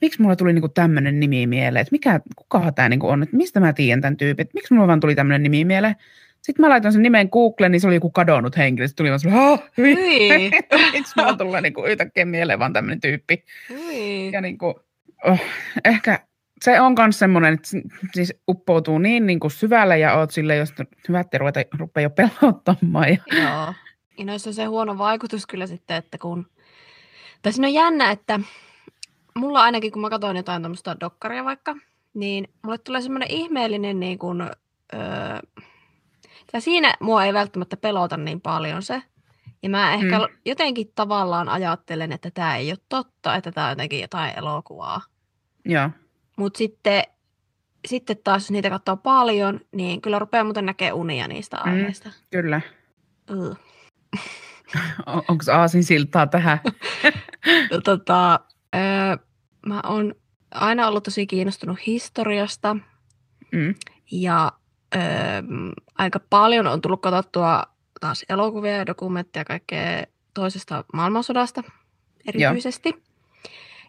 miksi 0.00 0.22
mulla 0.22 0.36
tuli 0.36 0.52
niinku 0.52 0.68
tämmöinen 0.68 1.20
nimi 1.20 1.46
mieleen, 1.46 1.80
että 1.80 1.92
mikä, 1.92 2.20
kuka 2.36 2.72
tämä 2.72 2.88
niinku 2.88 3.08
on, 3.08 3.22
että 3.22 3.36
mistä 3.36 3.60
mä 3.60 3.72
tiedän 3.72 4.00
tämän 4.00 4.16
tyypin, 4.16 4.42
että 4.42 4.54
miksi 4.54 4.74
mulla 4.74 4.86
vaan 4.86 5.00
tuli 5.00 5.14
tämmöinen 5.14 5.42
nimi 5.42 5.64
mieleen. 5.64 5.96
Sitten 6.42 6.64
mä 6.64 6.68
laitoin 6.68 6.92
sen 6.92 7.02
nimen 7.02 7.28
Googleen, 7.32 7.72
niin 7.72 7.80
se 7.80 7.86
oli 7.86 7.94
joku 7.94 8.10
kadonnut 8.10 8.56
henkilö. 8.56 8.88
Sitten 8.88 9.02
tuli 9.02 9.08
vaan 9.08 9.20
sellainen, 9.20 9.58
miksi 10.92 11.12
mulla 11.16 11.36
tulee 11.36 11.60
niinku 11.60 11.84
yhtäkkiä 11.84 12.24
mieleen 12.24 12.58
vaan 12.58 12.72
tämmöinen 12.72 13.00
tyyppi. 13.00 13.44
Hyi. 13.68 14.32
Ja 14.32 14.40
niinku, 14.40 14.80
oh, 15.24 15.40
ehkä 15.84 16.18
se 16.62 16.80
on 16.80 16.94
myös 16.98 17.18
semmoinen, 17.18 17.54
että 17.54 17.68
siis 18.14 18.34
uppoutuu 18.48 18.98
niin, 18.98 19.26
niin 19.26 19.40
kuin 19.40 19.50
syvälle 19.50 19.98
ja 19.98 20.14
oot 20.14 20.30
sille, 20.30 20.56
jos 20.56 20.74
hyvät 21.08 21.34
ruveta, 21.34 21.60
rupeaa 21.78 22.02
jo 22.02 22.10
pelottamaan. 22.10 23.08
Ja... 23.08 23.42
Joo. 23.42 23.74
Ja 24.18 24.24
noissa 24.24 24.50
on 24.50 24.54
se 24.54 24.64
huono 24.64 24.98
vaikutus 24.98 25.46
kyllä 25.46 25.66
sitten, 25.66 25.96
että 25.96 26.18
kun... 26.18 26.46
Tai 27.42 27.52
siinä 27.52 27.68
on 27.68 27.74
jännä, 27.74 28.10
että 28.10 28.40
mulla 29.34 29.62
ainakin, 29.62 29.92
kun 29.92 30.02
mä 30.02 30.10
katsoin 30.10 30.36
jotain 30.36 30.62
tämmöistä 30.62 30.96
dokkaria 31.00 31.44
vaikka, 31.44 31.76
niin 32.14 32.48
mulle 32.62 32.78
tulee 32.78 33.00
semmoinen 33.00 33.30
ihmeellinen 33.30 34.00
niin 34.00 34.18
kuin, 34.18 34.40
öö, 34.42 34.50
ja 36.52 36.60
siinä 36.60 36.94
mua 37.00 37.24
ei 37.24 37.34
välttämättä 37.34 37.76
pelota 37.76 38.16
niin 38.16 38.40
paljon 38.40 38.82
se. 38.82 39.02
Ja 39.62 39.70
mä 39.70 39.94
ehkä 39.94 40.18
mm. 40.18 40.34
jotenkin 40.44 40.92
tavallaan 40.94 41.48
ajattelen, 41.48 42.12
että 42.12 42.30
tämä 42.30 42.56
ei 42.56 42.70
ole 42.70 42.78
totta, 42.88 43.34
että 43.34 43.52
tämä 43.52 43.66
on 43.66 43.72
jotenkin 43.72 44.00
jotain 44.00 44.38
elokuvaa. 44.38 45.00
Joo. 45.64 45.90
Mutta 46.38 46.58
sitten 46.58 47.02
sitten 47.88 48.16
taas, 48.24 48.42
jos 48.42 48.50
niitä 48.50 48.70
katsoo 48.70 48.96
paljon, 48.96 49.60
niin 49.72 50.00
kyllä 50.00 50.18
rupeaa 50.18 50.44
muuten 50.44 50.66
näkee 50.66 50.92
unia 50.92 51.28
niistä 51.28 51.56
Mm. 51.64 51.72
aiheista. 51.72 52.10
Kyllä. 52.30 52.60
Mm. 53.30 53.56
On, 55.06 55.22
Onko 55.28 55.44
aasin 55.52 55.84
siltaa 55.84 56.26
tähän? 56.26 56.58
No, 57.70 57.80
tota, 57.80 58.40
öö, 58.74 59.16
mä 59.66 59.80
oon 59.84 60.14
aina 60.50 60.88
ollut 60.88 61.04
tosi 61.04 61.26
kiinnostunut 61.26 61.86
historiasta 61.86 62.76
Mm. 63.52 63.74
ja 64.10 64.52
öö, 64.96 65.00
aika 65.98 66.20
paljon 66.30 66.66
on 66.66 66.80
tullut 66.80 67.02
katsottua 67.02 67.62
taas 68.00 68.24
elokuvia 68.28 68.76
ja 68.76 68.86
dokumentteja 68.86 69.44
kaikkea 69.44 70.04
toisesta 70.34 70.84
maailmansodasta 70.92 71.62
erityisesti. 72.26 73.02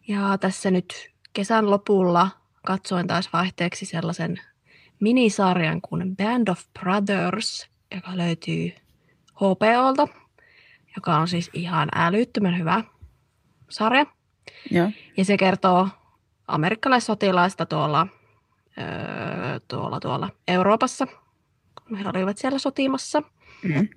Ja 0.07 0.37
tässä 0.37 0.71
nyt 0.71 1.11
kesän 1.33 1.69
lopulla 1.71 2.29
katsoin 2.65 3.07
taas 3.07 3.33
vaihteeksi 3.33 3.85
sellaisen 3.85 4.41
minisarjan 4.99 5.81
kuin 5.81 6.17
Band 6.17 6.47
of 6.47 6.61
Brothers, 6.79 7.69
joka 7.95 8.17
löytyy 8.17 8.71
HBOlta, 9.35 10.07
joka 10.95 11.17
on 11.17 11.27
siis 11.27 11.49
ihan 11.53 11.89
älyttömän 11.95 12.57
hyvä 12.57 12.83
sarja. 13.69 14.05
Joo. 14.71 14.91
Ja 15.17 15.25
se 15.25 15.37
kertoo 15.37 15.89
amerikkalaissotilaista 16.47 17.65
tuolla, 17.65 18.07
öö, 18.77 19.59
tuolla, 19.67 19.99
tuolla 19.99 20.29
Euroopassa, 20.47 21.07
kun 21.87 21.97
he 21.97 22.09
olivat 22.09 22.37
siellä 22.37 22.59
sotimassa. 22.59 23.23
Mm. 23.63 23.87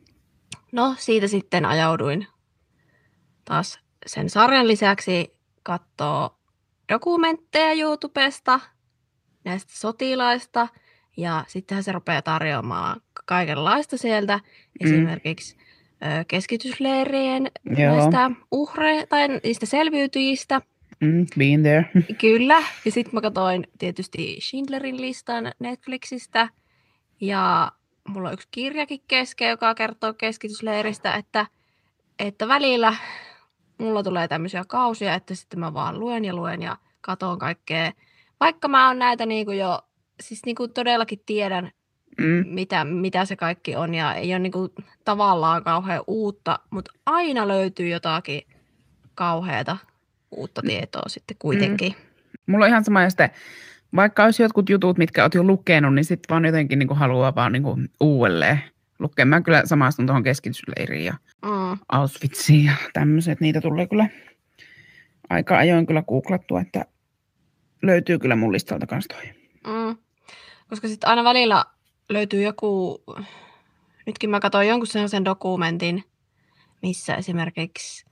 No, 0.73 0.95
siitä 0.99 1.29
sitten 1.29 1.65
ajauduin 1.65 2.27
taas 3.45 3.81
sen 4.07 4.31
sarjan 4.31 4.69
lisäksi 4.69 5.39
katsoo 5.63 6.42
dokumentteja 6.89 7.73
YouTubesta 7.73 8.61
näistä 9.45 9.73
sotilaista. 9.75 10.69
Ja 11.17 11.45
sittenhän 11.49 11.85
se 11.85 11.93
rupeaa 11.93 12.23
tarjoamaan 12.23 13.01
kaikenlaista 13.25 13.97
sieltä. 13.97 14.37
Mm. 14.37 14.87
Esimerkiksi 14.87 15.57
ö, 15.93 16.25
keskitysleirien 16.29 17.51
Joo. 17.79 17.97
näistä 17.97 18.31
uhreista 18.51 19.07
tai 19.07 19.29
niistä 19.29 19.67
selviytyjistä. 19.67 20.61
Mm. 21.01 21.27
Been 21.39 21.63
there. 21.63 21.85
Kyllä. 22.21 22.63
Ja 22.85 22.93
sitten 22.93 23.15
mä 23.15 23.21
katsoin 23.21 23.67
tietysti 23.79 24.37
Schindlerin 24.41 25.01
listan 25.01 25.53
Netflixistä. 25.59 26.49
Ja 27.21 27.73
mulla 28.09 28.29
on 28.29 28.35
yksi 28.35 28.49
kirjakin 28.51 29.01
kesken, 29.09 29.51
joka 29.51 29.75
kertoo 29.75 30.15
keskitysleiristä, 30.15 31.15
että, 31.15 31.47
että 32.19 32.49
välillä 32.49 32.95
mulla 33.83 34.03
tulee 34.03 34.29
tämmöisiä 34.29 34.65
kausia, 34.69 35.15
että 35.15 35.35
sitten 35.35 35.61
mä 35.61 35.75
vaan 35.75 36.01
luen 36.01 36.25
ja 36.25 36.35
luen 36.35 36.63
ja 36.63 36.77
katon 37.01 37.39
kaikkea. 37.39 37.93
Vaikka 38.41 38.69
mä 38.69 38.87
oon 38.89 38.99
näitä 38.99 39.27
niin 39.27 39.47
kuin 39.47 39.59
jo, 39.59 39.79
siis 40.21 40.41
niin 40.47 40.57
kuin 40.57 40.73
todellakin 40.73 41.23
tiedän, 41.27 41.71
Mm. 42.19 42.45
mitä, 42.47 42.85
mitä 42.85 43.25
se 43.25 43.37
kaikki 43.37 43.77
on 43.77 43.95
ja 43.95 44.15
ei 44.15 44.33
ole 44.33 44.39
niin 44.39 44.53
kuin 44.53 44.73
tavallaan 45.05 45.65
kauhean 45.65 46.05
uutta, 46.07 46.59
mutta 46.71 46.93
aina 47.07 47.49
löytyy 47.49 47.89
jotakin 47.89 48.43
kauheata 49.15 49.77
uutta 50.31 50.63
tietoa 50.63 51.09
sitten 51.09 51.37
kuitenkin. 51.39 51.95
Mulla 52.47 52.65
on 52.65 52.69
ihan 52.69 52.85
sama, 52.85 53.03
ja 53.03 53.11
sitten 53.11 53.31
vaikka 53.97 54.25
olisi 54.25 54.43
jotkut 54.43 54.69
jutut, 54.69 54.99
mitkä 54.99 55.25
olet 55.25 55.35
jo 55.35 55.43
lukenut, 55.43 55.95
niin 55.95 56.05
sitten 56.05 56.35
vaan 56.35 56.45
jotenkin 56.45 56.79
niin 56.79 56.87
kuin 56.87 56.99
haluaa 56.99 57.35
vaan 57.35 57.53
niin 57.53 57.63
kuin 57.63 57.91
uudelleen 58.01 58.61
lukea. 59.03 59.27
Mä 59.27 59.41
kyllä 59.41 59.63
samastun 59.65 60.07
tuohon 60.07 60.23
keskitysleiriin 60.23 61.05
ja 61.05 61.15
Mm. 61.45 61.79
Auschwitziin 61.89 62.65
ja 62.65 62.73
tämmöiset. 62.93 63.41
Niitä 63.41 63.61
tulee 63.61 63.87
kyllä 63.87 64.09
aika 65.31 65.59
ajoin 65.59 65.87
kyllä 65.87 66.03
googlattua, 66.03 66.61
että 66.61 66.85
löytyy 67.83 68.19
kyllä 68.19 68.37
mun 68.37 68.53
listalta 68.53 68.87
kanssa 68.87 69.15
toi. 69.15 69.33
Mm. 69.67 69.97
Koska 70.69 70.89
sitten 70.89 71.11
aina 71.11 71.25
välillä 71.25 71.65
löytyy 72.09 72.43
joku, 72.43 73.03
nytkin 74.07 74.31
mä 74.31 74.41
katsoin 74.41 74.69
jonkun 74.69 74.87
sellaisen 74.87 75.25
dokumentin, 75.25 76.05
missä 76.83 77.15
esimerkiksi 77.15 78.07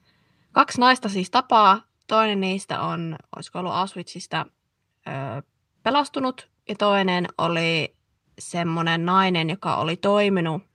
kaksi 0.52 0.80
naista 0.80 1.08
siis 1.08 1.30
tapaa. 1.30 1.82
Toinen 2.06 2.40
niistä 2.40 2.80
on, 2.80 3.16
olisiko 3.36 3.58
ollut 3.58 3.72
Auschwitzista 3.72 4.46
ö, 5.08 5.42
pelastunut, 5.82 6.50
ja 6.68 6.74
toinen 6.74 7.26
oli 7.38 7.96
semmoinen 8.38 9.06
nainen, 9.06 9.50
joka 9.50 9.76
oli 9.76 9.96
toiminut 9.96 10.69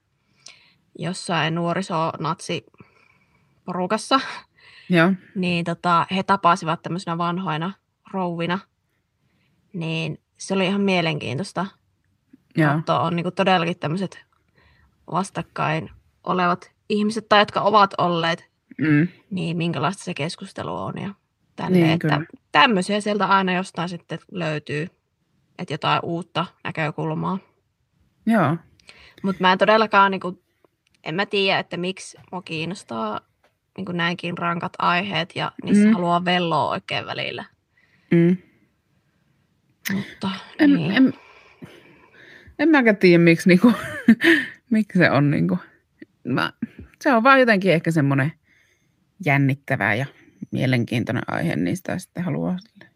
jossain 0.98 1.54
nuoriso-natsi-porukassa, 1.54 4.20
Joo. 4.88 5.12
niin 5.34 5.64
tota, 5.64 6.06
he 6.10 6.22
tapasivat 6.22 6.82
tämmöisenä 6.82 7.18
vanhoina 7.18 7.72
rouvina. 8.12 8.58
Niin 9.72 10.20
se 10.36 10.54
oli 10.54 10.66
ihan 10.66 10.80
mielenkiintoista 10.80 11.66
Joo. 12.56 12.74
katsoa. 12.74 13.00
On 13.00 13.16
niin 13.16 13.32
todellakin 13.34 13.78
tämmöiset 13.78 14.24
vastakkain 15.12 15.90
olevat 16.24 16.70
ihmiset, 16.88 17.28
tai 17.28 17.40
jotka 17.40 17.60
ovat 17.60 17.94
olleet, 17.98 18.56
Mm. 18.78 19.08
niin 19.30 19.56
minkälaista 19.56 20.04
se 20.04 20.14
keskustelu 20.14 20.76
on. 20.76 20.94
Ja 21.02 21.14
tänne, 21.56 21.78
Niin, 21.78 21.90
että 21.90 22.08
kyllä. 22.08 22.24
tämmöisiä 22.52 23.00
sieltä 23.00 23.26
aina 23.26 23.52
jostain 23.52 23.88
sitten 23.88 24.18
löytyy, 24.32 24.88
että 25.58 25.74
jotain 25.74 26.00
uutta 26.02 26.46
näkökulmaa. 26.64 27.38
Joo. 28.26 28.56
Mutta 29.22 29.40
mä 29.42 29.52
en 29.52 29.58
todellakaan, 29.58 30.10
niin 30.10 30.20
kuin, 30.20 30.42
en 31.06 31.14
mä 31.14 31.26
tiedä, 31.26 31.58
että 31.58 31.76
miksi 31.76 32.18
mua 32.32 32.42
kiinnostaa 32.42 33.20
niin 33.76 33.84
kuin 33.84 33.96
näinkin 33.96 34.38
rankat 34.38 34.72
aiheet 34.78 35.32
ja 35.36 35.52
niissä 35.64 35.86
Mm. 35.86 35.92
haluaa 35.92 36.24
velloa 36.24 36.70
oikein 36.70 37.06
välillä. 37.06 37.44
Mm. 38.10 38.36
Mutta 39.94 40.30
En, 40.58 40.72
niin. 40.72 40.90
en, 40.92 41.14
en 42.58 42.68
mäkään 42.68 42.96
tiedä, 42.96 43.22
miksi, 43.24 43.48
niinku, 43.48 43.72
miksi 44.70 44.98
se 44.98 45.10
on. 45.10 45.30
Niinku, 45.30 45.58
mä, 46.24 46.52
se 47.02 47.12
on 47.12 47.22
vaan 47.22 47.40
jotenkin 47.40 47.72
ehkä 47.72 47.90
semmoinen 47.90 48.32
jännittävä 49.24 49.94
ja 49.94 50.06
mielenkiintoinen 50.50 51.22
aihe, 51.26 51.56
niin 51.56 51.76
sitä 51.76 51.98
sitten 51.98 52.24
haluaa 52.24 52.58
sille. 52.58 52.90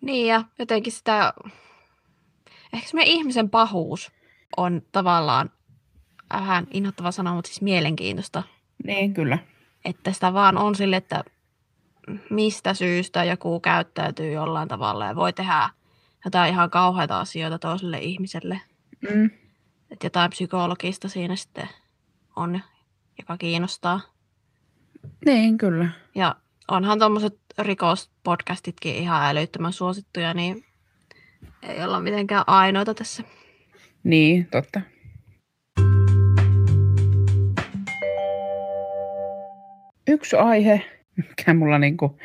Niin 0.00 0.26
ja 0.28 0.44
jotenkin 0.58 0.92
sitä, 0.92 1.32
ehkä 2.72 2.88
semmoinen 2.88 3.12
ihmisen 3.14 3.50
pahuus 3.50 4.12
on 4.56 4.82
tavallaan 4.92 5.50
vähän 6.32 6.66
inhottava 6.70 7.10
sana, 7.10 7.34
mutta 7.34 7.48
siis 7.48 7.62
mielenkiintoista. 7.62 8.42
Niin, 8.84 9.14
kyllä. 9.14 9.38
Että 9.84 10.12
sitä 10.12 10.32
vaan 10.32 10.58
on 10.58 10.74
sille, 10.74 10.96
että 10.96 11.24
mistä 12.30 12.74
syystä 12.74 13.24
joku 13.24 13.60
käyttäytyy 13.60 14.32
jollain 14.32 14.68
tavalla 14.68 15.06
ja 15.06 15.16
voi 15.16 15.32
tehdä 15.32 15.70
jotain 16.24 16.52
ihan 16.52 16.70
kauheita 16.70 17.20
asioita 17.20 17.58
toiselle 17.58 17.98
ihmiselle. 17.98 18.60
Mm. 19.10 19.30
Että 19.90 20.06
jotain 20.06 20.30
psykologista 20.30 21.08
siinä 21.08 21.36
sitten 21.36 21.68
on, 22.36 22.60
joka 23.18 23.36
kiinnostaa. 23.36 24.00
Niin, 25.26 25.58
kyllä. 25.58 25.88
Ja 26.14 26.36
onhan 26.68 26.98
tuommoiset 26.98 27.38
rikospodcastitkin 27.58 28.94
ihan 28.94 29.24
älyttömän 29.24 29.72
suosittuja, 29.72 30.34
niin 30.34 30.64
ei 31.62 31.84
olla 31.84 32.00
mitenkään 32.00 32.44
ainoita 32.46 32.94
tässä. 32.94 33.22
Niin, 34.04 34.46
totta. 34.46 34.80
Yksi 40.08 40.36
aihe, 40.36 40.82
mikä 41.16 41.54
mulla 41.54 41.78
niinku 41.78 42.18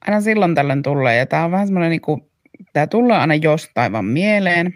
aina 0.00 0.20
silloin 0.20 0.54
tällöin 0.54 0.82
tulee, 0.82 1.16
ja 1.16 1.26
tämä 1.26 1.44
on 1.44 1.50
vähän 1.50 1.66
semmoinen, 1.66 1.90
niinku, 1.90 2.30
tämä 2.72 2.86
tulee 2.86 3.16
aina 3.16 3.34
jostain 3.34 3.92
vaan 3.92 4.04
mieleen, 4.04 4.74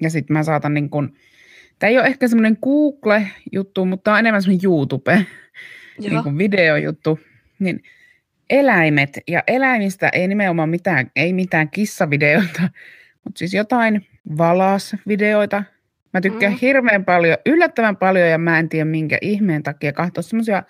ja 0.00 0.10
sitten 0.10 0.34
mä 0.34 0.42
saatan 0.42 0.74
niinku, 0.74 1.02
tämä 1.78 1.90
ei 1.90 1.98
ole 1.98 2.06
ehkä 2.06 2.28
semmoinen 2.28 2.58
Google-juttu, 2.62 3.84
mutta 3.84 4.04
tämä 4.04 4.14
on 4.14 4.18
enemmän 4.18 4.42
semmoinen 4.42 4.64
YouTube, 4.64 5.12
Joo. 5.98 6.10
niin 6.10 6.22
kuin 6.22 6.38
videojuttu, 6.38 7.20
niin 7.58 7.82
eläimet, 8.50 9.18
ja 9.28 9.42
eläimistä 9.46 10.08
ei 10.08 10.28
nimenomaan 10.28 10.68
mitään, 10.68 11.10
ei 11.16 11.32
mitään 11.32 11.70
kissavideoita, 11.70 12.62
mutta 13.24 13.38
siis 13.38 13.54
jotain 13.54 14.06
valasvideoita. 14.38 15.64
Mä 16.14 16.20
tykkään 16.20 16.52
mm. 16.52 16.58
hirveän 16.62 17.04
paljon, 17.04 17.36
yllättävän 17.46 17.96
paljon, 17.96 18.28
ja 18.28 18.38
mä 18.38 18.58
en 18.58 18.68
tiedä 18.68 18.84
minkä 18.84 19.18
ihmeen 19.20 19.62
takia 19.62 19.92
katsoa 19.92 20.22
semmoisia 20.22 20.62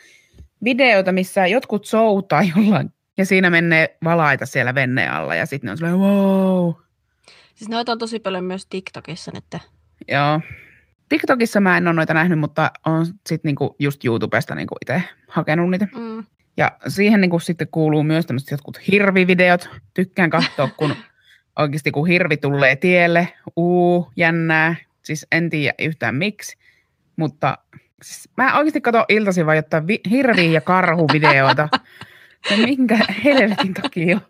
videoita, 0.64 1.12
missä 1.12 1.46
jotkut 1.46 1.84
soutaa 1.84 2.42
jollain, 2.56 2.92
ja 3.18 3.26
siinä 3.26 3.50
menee 3.50 3.96
valaita 4.04 4.46
siellä 4.46 4.74
venneen 4.74 5.12
alla, 5.12 5.34
ja 5.34 5.46
sitten 5.46 5.68
ne 5.68 5.70
on 5.70 5.78
sellainen, 5.78 6.00
wow. 6.00 6.72
Siis 7.54 7.68
noita 7.68 7.92
on 7.92 7.98
tosi 7.98 8.18
paljon 8.18 8.44
myös 8.44 8.66
TikTokissa 8.66 9.30
nyt. 9.34 9.62
Joo. 10.08 10.40
TikTokissa 11.08 11.60
mä 11.60 11.76
en 11.76 11.88
ole 11.88 11.94
noita 11.94 12.14
nähnyt, 12.14 12.38
mutta 12.38 12.70
on 12.86 13.06
sitten 13.06 13.38
niinku 13.48 13.76
just 13.78 14.04
YouTubesta 14.04 14.54
niinku 14.54 14.76
itse 14.82 15.02
hakenut 15.28 15.70
niitä. 15.70 15.88
Mm. 15.96 16.24
Ja 16.56 16.72
siihen 16.88 17.20
niin 17.20 17.30
kuin 17.30 17.40
sitten 17.40 17.68
kuuluu 17.70 18.02
myös 18.02 18.26
tämmöiset 18.26 18.50
jotkut 18.50 18.86
hirvivideot. 18.90 19.68
Tykkään 19.94 20.30
katsoa, 20.30 20.68
kun 20.76 20.94
oikeasti 21.58 21.90
kun 21.90 22.06
hirvi 22.06 22.36
tulee 22.36 22.76
tielle, 22.76 23.28
uu, 23.56 24.12
jännää. 24.16 24.76
Siis 25.02 25.26
en 25.32 25.50
tiedä 25.50 25.74
yhtään 25.78 26.14
miksi, 26.14 26.56
mutta 27.16 27.58
siis 28.04 28.28
mä 28.36 28.58
oikeasti 28.58 28.80
katson 28.80 29.04
iltaisin 29.08 29.46
vaan 29.46 29.56
jotain 29.56 29.86
vi- 29.86 30.02
hirvi- 30.10 30.52
ja 30.52 30.60
karhuvideoita. 30.60 31.68
Ja 32.50 32.56
minkä 32.56 32.98
helvetin 33.24 33.74
takia? 33.74 34.20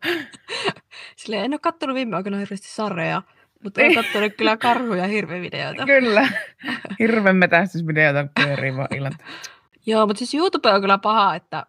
Silleen 1.16 1.44
en 1.44 1.52
ole 1.52 1.58
kattonut 1.58 1.94
viime 1.94 2.16
aikoina 2.16 2.38
hirveästi 2.38 2.68
sarjoja. 2.68 3.22
Mutta 3.64 3.80
olen 3.80 3.94
katsonut 3.94 4.32
kyllä 4.38 4.56
karhuja 4.56 5.02
ja 5.02 5.08
hirvivideoita. 5.08 5.86
Kyllä. 5.86 6.28
Hirven 7.00 7.36
metästysvideoita 7.36 8.28
pyörii 8.34 8.76
vaan 8.76 8.96
illan. 8.96 9.12
Joo, 9.86 10.06
mutta 10.06 10.18
siis 10.18 10.34
YouTube 10.34 10.70
on 10.70 10.80
kyllä 10.80 10.98
paha, 10.98 11.34
että 11.34 11.66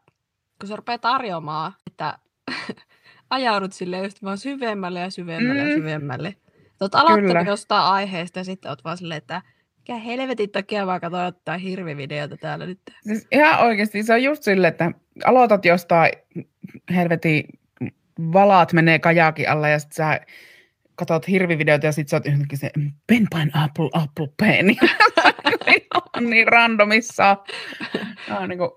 kun 0.60 0.68
se 0.68 0.76
rupeaa 0.76 0.98
tarjoamaan, 0.98 1.74
että 1.88 2.18
ajaudut 3.30 3.74
sille 3.74 3.98
just 3.98 4.24
vaan 4.24 4.38
syvemmälle 4.38 5.00
ja 5.00 5.10
syvemmälle 5.10 5.64
mm. 5.64 5.70
ja 5.70 5.76
syvemmälle. 5.76 6.36
Olet 6.80 6.96
aloittanut 6.96 7.48
jostain 7.48 7.84
aiheesta 7.84 8.40
ja 8.40 8.44
sitten 8.44 8.70
olet 8.70 8.84
vaan 8.84 8.98
silleen, 8.98 9.18
että 9.18 9.42
mikä 9.88 9.98
helvetin 9.98 10.50
takia 10.50 10.88
vaan 10.88 11.02
katsoa 11.02 11.26
jotain 11.26 11.60
hirvivideota 11.60 12.38
täällä 12.38 12.66
nyt. 12.66 12.80
Siis 13.08 13.28
ihan 13.32 13.66
oikeasti 13.66 14.04
se 14.04 14.14
on 14.14 14.24
just 14.24 14.44
silleen, 14.44 14.72
että 14.72 14.92
aloitat 15.26 15.66
jostain 15.66 16.12
helvetin 16.96 17.44
valaat 18.34 18.74
menee 18.74 19.00
kajakin 19.00 19.50
alla 19.50 19.70
ja 19.70 19.80
sitten 19.80 19.96
sä 19.96 20.20
katsot 20.96 21.28
hirvivideoita 21.28 21.86
ja 21.86 21.92
sitten 21.92 22.10
sä 22.10 22.16
oot 22.16 22.26
yhdenkin 22.26 22.58
se 22.58 22.72
pen 23.08 23.28
pine 23.30 23.52
apple 23.54 23.90
apple 23.94 24.28
pen. 24.38 24.76
on 26.18 26.30
niin 26.30 26.48
randomissa. 26.48 27.38
Ah, 28.30 28.48
niin 28.48 28.58
kuin... 28.58 28.72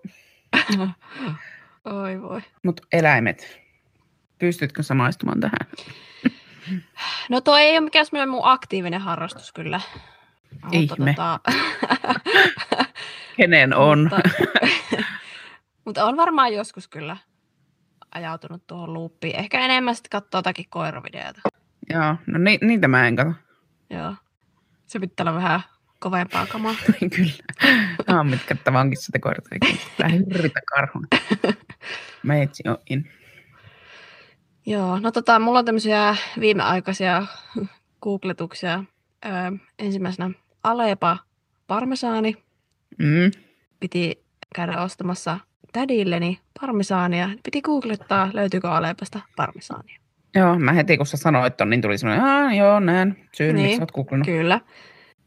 Oi 1.84 2.22
voi. 2.22 2.40
Mutta 2.62 2.82
eläimet, 2.92 3.60
pystytkö 4.38 4.82
samaistumaan 4.82 5.40
tähän? 5.40 5.72
No 7.30 7.40
toi 7.40 7.62
ei 7.62 7.78
ole 7.78 7.84
mikään 7.84 8.06
semmoinen 8.06 8.28
mun 8.28 8.40
aktiivinen 8.44 9.00
harrastus 9.00 9.52
kyllä. 9.52 9.80
Ihme. 10.72 11.14
Tota... 11.14 11.40
Kenen 13.36 13.74
on? 13.74 13.98
mutta, 13.98 14.20
mutta 15.84 16.04
on 16.04 16.16
varmaan 16.16 16.52
joskus 16.52 16.88
kyllä 16.88 17.16
ajautunut 18.14 18.66
tuohon 18.66 18.92
luuppiin. 18.92 19.36
Ehkä 19.36 19.60
enemmän 19.60 19.94
sitten 19.94 20.10
katsoo 20.10 20.38
jotakin 20.38 20.66
koiravideoita. 20.68 21.40
Joo, 21.90 22.16
no 22.26 22.38
ni- 22.38 22.58
niitä 22.62 22.88
mä 22.88 23.08
en 23.08 23.16
katso. 23.16 23.32
Joo. 23.90 24.14
Se 24.86 25.00
pitää 25.00 25.24
olla 25.24 25.34
vähän 25.34 25.60
kovempaa 25.98 26.46
kamaa. 26.46 26.74
Kyllä. 27.16 27.32
Nämä 28.06 28.20
on 28.20 28.26
mitkä 28.26 28.56
vankissa 28.72 29.06
sitä 29.06 29.18
koirat. 29.18 29.44
Vähän 29.98 30.18
hyrritä 30.18 30.60
karhun. 30.74 31.06
Mä 32.22 32.36
etsin 32.36 32.64
jo 32.68 32.82
in. 32.90 33.10
Joo, 34.66 34.98
no 34.98 35.10
tota, 35.10 35.38
mulla 35.38 35.58
on 35.58 35.64
tämmöisiä 35.64 36.16
viimeaikaisia 36.40 37.26
googletuksia. 38.02 38.84
Öö, 39.26 39.32
ensimmäisenä 39.78 40.30
Alepa 40.64 41.18
parmesaani. 41.66 42.34
Mm. 42.98 43.30
Piti 43.80 44.24
käydä 44.54 44.82
ostamassa 44.82 45.38
tädilleni 45.72 46.38
parmesaania. 46.60 47.30
Piti 47.42 47.62
googlettaa, 47.62 48.30
löytyykö 48.32 48.70
Alepasta 48.70 49.20
parmesaania. 49.36 49.98
Joo, 50.34 50.58
mä 50.58 50.72
heti 50.72 50.96
kun 50.96 51.06
sä 51.06 51.16
sanoit 51.16 51.56
ton, 51.56 51.70
niin 51.70 51.82
tuli 51.82 51.98
semmoinen, 51.98 52.56
joo, 52.56 52.80
näen, 52.80 53.28
syyn, 53.36 53.56
niin, 53.56 53.80
miksi 53.80 53.82
oot. 53.96 54.24
Kyllä. 54.24 54.60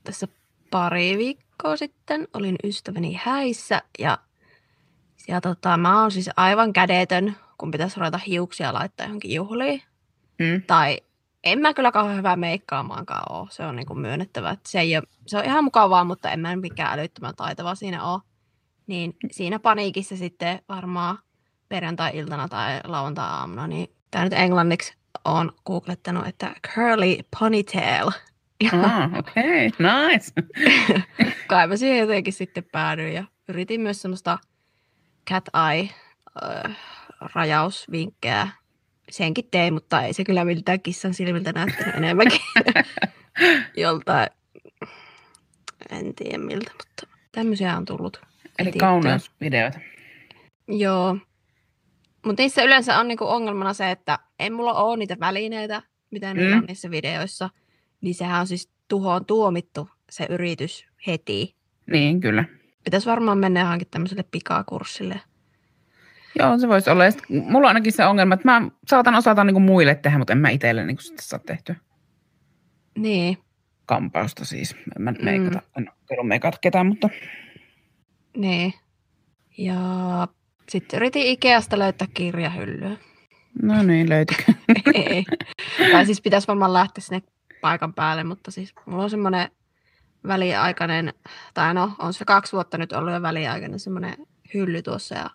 Tässä 0.04 0.28
pari 0.72 1.18
viikkoa 1.18 1.78
sitten 1.78 2.28
olin 2.34 2.56
ystäväni 2.64 3.20
häissä 3.24 3.82
ja, 4.00 4.18
ja 5.28 5.42
tota, 5.42 5.78
mä 5.78 6.02
oon 6.02 6.12
siis 6.12 6.30
aivan 6.38 6.74
kädetön, 6.74 7.36
kun 7.58 7.72
pitäisi 7.72 8.00
ruveta 8.00 8.18
hiuksia 8.18 8.74
laittaa 8.74 9.06
johonkin 9.06 9.34
juhliin. 9.34 9.82
Mm. 10.40 10.62
Tai 10.68 10.98
en 11.44 11.60
mä 11.60 11.74
kyllä 11.74 11.92
kauhean 11.92 12.18
hyvää 12.18 12.36
meikkaamaankaan 12.36 13.32
ole, 13.32 13.48
se 13.52 13.66
on 13.66 13.76
niin 13.76 13.86
kuin 13.86 14.00
myönnettävä. 14.00 14.50
Että 14.50 14.70
se, 14.70 14.80
ei 14.80 14.98
ole, 14.98 15.04
se 15.28 15.38
on 15.38 15.46
ihan 15.46 15.64
mukavaa, 15.64 16.04
mutta 16.04 16.32
en 16.32 16.40
mä 16.40 16.56
mikään 16.56 17.00
älyttömän 17.00 17.36
taitava 17.36 17.76
siinä 17.76 18.04
ole. 18.04 18.22
Niin 18.88 19.16
siinä 19.32 19.60
paniikissa 19.60 20.18
sitten 20.18 20.60
varmaan 20.70 21.18
perjantai-iltana 21.70 22.48
tai 22.48 22.80
lauantai-aamuna, 22.84 23.68
niin 23.68 23.96
tämä 24.12 24.24
nyt 24.24 24.34
englanniksi 24.34 24.94
on 25.26 25.52
googlettanut, 25.66 26.28
että 26.28 26.56
curly 26.68 27.18
ponytail. 27.40 28.12
Ah, 28.74 29.10
okei, 29.20 29.68
okay. 29.68 30.10
nice. 30.10 30.34
Kai 31.48 31.68
mä 31.68 31.78
siihen 31.78 32.00
jotenkin 32.00 32.34
sitten 32.34 32.64
päädyin 32.72 33.14
ja 33.14 33.24
yritin 33.48 33.82
myös 33.82 34.02
semmoista 34.02 34.40
cat 35.30 35.46
eye 35.72 35.90
äh, 36.44 36.78
rajausvinkkejä. 37.36 38.48
Senkin 39.12 39.48
tein, 39.52 39.74
mutta 39.74 40.02
ei 40.02 40.14
se 40.14 40.24
kyllä 40.24 40.46
miltään 40.46 40.82
kissan 40.82 41.14
silmiltä 41.14 41.52
näyttänyt 41.52 41.96
enemmänkin 41.96 42.40
joltain. 43.78 44.28
En 45.90 46.16
tiedä 46.16 46.38
miltä, 46.38 46.72
mutta 46.72 47.18
tämmöisiä 47.32 47.78
on 47.78 47.86
tullut. 47.86 48.22
Eli 48.60 48.72
kauneusvideoita. 48.72 49.80
Joo. 50.68 51.18
Mutta 52.26 52.44
niissä 52.44 52.64
yleensä 52.64 53.00
on 53.00 53.08
niinku 53.08 53.28
ongelmana 53.28 53.74
se, 53.74 53.92
että 53.92 54.20
en 54.40 54.54
mulla 54.54 54.74
ole 54.74 54.98
niitä 54.98 55.20
välineitä, 55.20 55.82
mitä 56.12 56.34
mm. 56.34 56.58
on 56.58 56.64
niissä 56.68 56.92
videoissa. 56.92 57.50
Niin 58.02 58.16
sehän 58.16 58.40
on 58.40 58.48
siis 58.48 58.70
tuhoon 58.88 59.26
tuomittu 59.26 59.90
se 60.10 60.28
yritys 60.30 60.86
heti. 61.08 61.56
Niin, 61.88 62.22
kyllä. 62.22 62.46
Pitäisi 62.84 63.10
varmaan 63.10 63.38
mennä 63.38 63.60
johonkin 63.60 63.88
tämmöiselle 63.92 64.24
pikakurssille. 64.32 65.22
Joo, 66.40 66.58
se 66.58 66.68
voisi 66.68 66.90
olla. 66.90 67.06
Ja 67.06 67.12
sit, 67.12 67.24
mulla 67.30 67.68
on 67.68 67.68
ainakin 67.68 67.92
se 67.92 68.06
ongelma, 68.06 68.34
että 68.34 68.52
mä 68.52 68.72
saatan 68.88 69.16
osata 69.16 69.44
niinku 69.44 69.60
muille 69.60 69.96
tehdä, 69.96 70.18
mutta 70.18 70.34
en 70.34 70.40
mä 70.40 70.50
itselle 70.50 70.86
niinku 70.86 71.02
sitten 71.02 71.26
saa 71.26 71.40
tehtyä. 71.40 71.76
Niin. 72.98 73.38
Kampausta 73.86 74.46
siis. 74.46 74.76
En 74.96 75.02
mä 75.02 75.14
meikata, 75.22 75.62
mm. 75.78 75.88
en 76.12 76.20
ole 76.20 76.28
meikata 76.28 76.58
ketään, 76.62 76.88
mutta... 76.88 77.10
Niin. 78.38 78.74
Ja 79.58 79.78
sitten 80.70 80.98
yritin 80.98 81.26
Ikeasta 81.26 81.80
löytää 81.80 82.08
kirjahyllyä. 82.14 82.98
No 83.62 83.84
niin, 83.84 84.10
löytykö? 84.10 84.44
Ei. 84.94 85.26
Tai 85.92 86.06
siis 86.06 86.22
pitäisi 86.22 86.48
varmaan 86.48 86.74
lähteä 86.74 87.02
sinne 87.02 87.22
paikan 87.62 87.94
päälle, 87.94 88.24
mutta 88.24 88.52
siis 88.52 88.74
mulla 88.86 89.04
on 89.04 89.10
semmoinen 89.10 89.52
väliaikainen, 90.28 91.14
tai 91.54 91.74
no, 91.74 91.92
on 92.00 92.14
se 92.14 92.26
kaksi 92.26 92.52
vuotta 92.54 92.78
nyt 92.78 92.92
ollut 92.92 93.14
jo 93.14 93.22
väliaikainen 93.22 93.80
semmoinen 93.80 94.16
hylly 94.54 94.82
tuossa 94.82 95.16
ja 95.16 95.30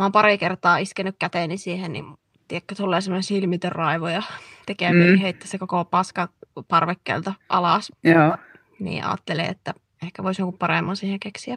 mä 0.00 0.04
oon 0.04 0.12
pari 0.12 0.38
kertaa 0.38 0.78
iskenyt 0.78 1.16
käteeni 1.18 1.56
siihen, 1.56 1.92
niin 1.92 2.04
tiedätkö, 2.48 2.74
tulee 2.74 3.00
semmoinen 3.00 3.22
silmitön 3.22 3.72
raivo 3.72 4.08
ja 4.08 4.22
tekee 4.66 4.92
mm. 4.92 5.18
heittää 5.18 5.48
se 5.48 5.58
koko 5.58 5.84
paska 5.84 6.28
parvekkeelta 6.68 7.34
alas. 7.48 7.92
Joo. 8.04 8.36
Niin 8.78 9.04
ajattelin, 9.04 9.44
että 9.44 9.74
ehkä 10.02 10.22
voisi 10.22 10.42
joku 10.42 10.52
paremman 10.52 10.96
siihen 10.96 11.20
keksiä. 11.20 11.56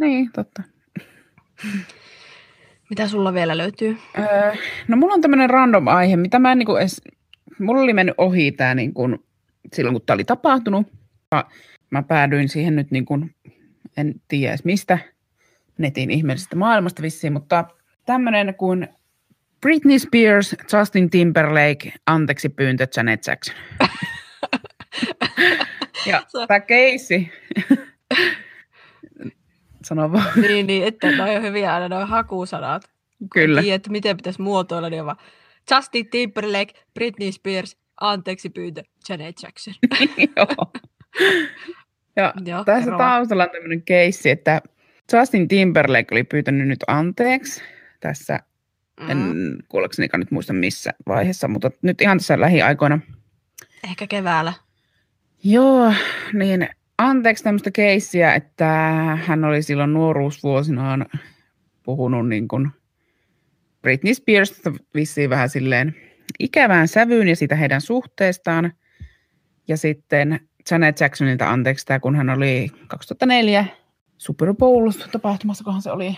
Niin, 0.00 0.32
totta. 0.32 0.62
Mitä 2.90 3.08
sulla 3.08 3.34
vielä 3.34 3.56
löytyy? 3.56 3.98
Öö, 4.18 4.54
no 4.88 4.96
mulla 4.96 5.14
on 5.14 5.20
tämmöinen 5.20 5.50
random 5.50 5.88
aihe, 5.88 6.16
mitä 6.16 6.38
mä 6.38 6.52
en 6.52 6.58
niinku 6.58 6.76
edes, 6.76 7.02
mulla 7.58 7.82
oli 7.82 7.92
mennyt 7.92 8.14
ohi 8.18 8.52
tää 8.52 8.74
niin 8.74 8.94
kuin, 8.94 9.18
silloin 9.72 9.94
kun 9.94 10.02
tää 10.06 10.14
oli 10.14 10.24
tapahtunut. 10.24 10.86
Mä 11.90 12.02
päädyin 12.02 12.48
siihen 12.48 12.76
nyt 12.76 12.90
niin 12.90 13.04
kuin, 13.04 13.34
en 13.96 14.14
tiedä 14.28 14.52
edes 14.52 14.64
mistä, 14.64 14.98
netin 15.78 16.10
ihmeellisestä 16.10 16.56
maailmasta 16.56 17.02
vissiin, 17.02 17.32
mutta 17.32 17.64
tämmöinen 18.06 18.54
kuin 18.54 18.88
Britney 19.60 19.98
Spears, 19.98 20.56
Justin 20.72 21.10
Timberlake, 21.10 21.92
anteeksi 22.06 22.48
pyyntö 22.48 22.86
Janet 22.96 23.26
Jackson. 23.26 23.56
ja 26.06 26.22
tämä 26.48 26.60
keissi, 26.60 27.32
sano 29.84 30.12
vaan. 30.12 30.32
niin, 30.48 30.66
niin, 30.66 30.84
että 30.86 31.10
ne 31.10 31.22
on 31.22 31.42
hyviä 31.42 31.74
aina 31.74 31.88
nuo 31.88 32.06
hakusanat. 32.06 32.82
Kyllä. 33.32 33.60
Niin, 33.60 33.74
että 33.74 33.90
miten 33.90 34.16
pitäisi 34.16 34.42
muotoilla, 34.42 34.90
niin 34.90 35.06
vaan 35.06 35.16
Justin 35.70 36.10
Timberlake, 36.10 36.72
Britney 36.94 37.32
Spears, 37.32 37.76
anteeksi 38.00 38.50
pyyntö, 38.50 38.82
Janet 39.08 39.36
Jackson. 39.42 39.74
Joo. 40.36 40.72
Ja 42.16 42.34
Joo, 42.44 42.64
tässä 42.64 42.90
taustalla 42.98 43.44
on 43.44 43.50
tämmöinen 43.50 43.82
keissi, 43.82 44.30
että 44.30 44.62
Justin 45.12 45.48
Timberlake 45.48 46.14
oli 46.14 46.24
pyytänyt 46.24 46.68
nyt 46.68 46.84
anteeksi 46.86 47.62
tässä, 48.00 48.40
mm. 49.00 49.10
en 49.10 49.56
kuulekseni 49.68 50.08
nyt 50.16 50.30
muista 50.30 50.52
missä 50.52 50.90
vaiheessa, 51.06 51.48
mutta 51.48 51.70
nyt 51.82 52.00
ihan 52.00 52.18
tässä 52.18 52.40
lähiaikoina. 52.40 53.00
Ehkä 53.84 54.06
keväällä. 54.06 54.52
Joo, 55.44 55.92
niin 56.32 56.68
anteeksi 56.98 57.44
tämmöistä 57.44 57.70
keissiä, 57.70 58.34
että 58.34 58.66
hän 59.26 59.44
oli 59.44 59.62
silloin 59.62 59.92
nuoruusvuosinaan 59.92 61.06
puhunut 61.82 62.28
niin 62.28 62.48
kuin 62.48 62.70
Britney 63.82 64.14
Spearsista 64.14 64.72
vissiin 64.94 65.30
vähän 65.30 65.48
silleen 65.48 65.96
ikävään 66.38 66.88
sävyyn 66.88 67.28
ja 67.28 67.36
siitä 67.36 67.56
heidän 67.56 67.80
suhteestaan. 67.80 68.72
Ja 69.68 69.76
sitten 69.76 70.40
Janet 70.70 71.00
Jacksonilta 71.00 71.50
anteeksi 71.50 71.86
tämä, 71.86 72.00
kun 72.00 72.16
hän 72.16 72.30
oli 72.30 72.70
2004 72.88 73.66
Super 74.18 74.54
Bowl-tapahtumassa, 74.54 75.64
kunhan 75.64 75.82
se 75.82 75.90
oli, 75.90 76.16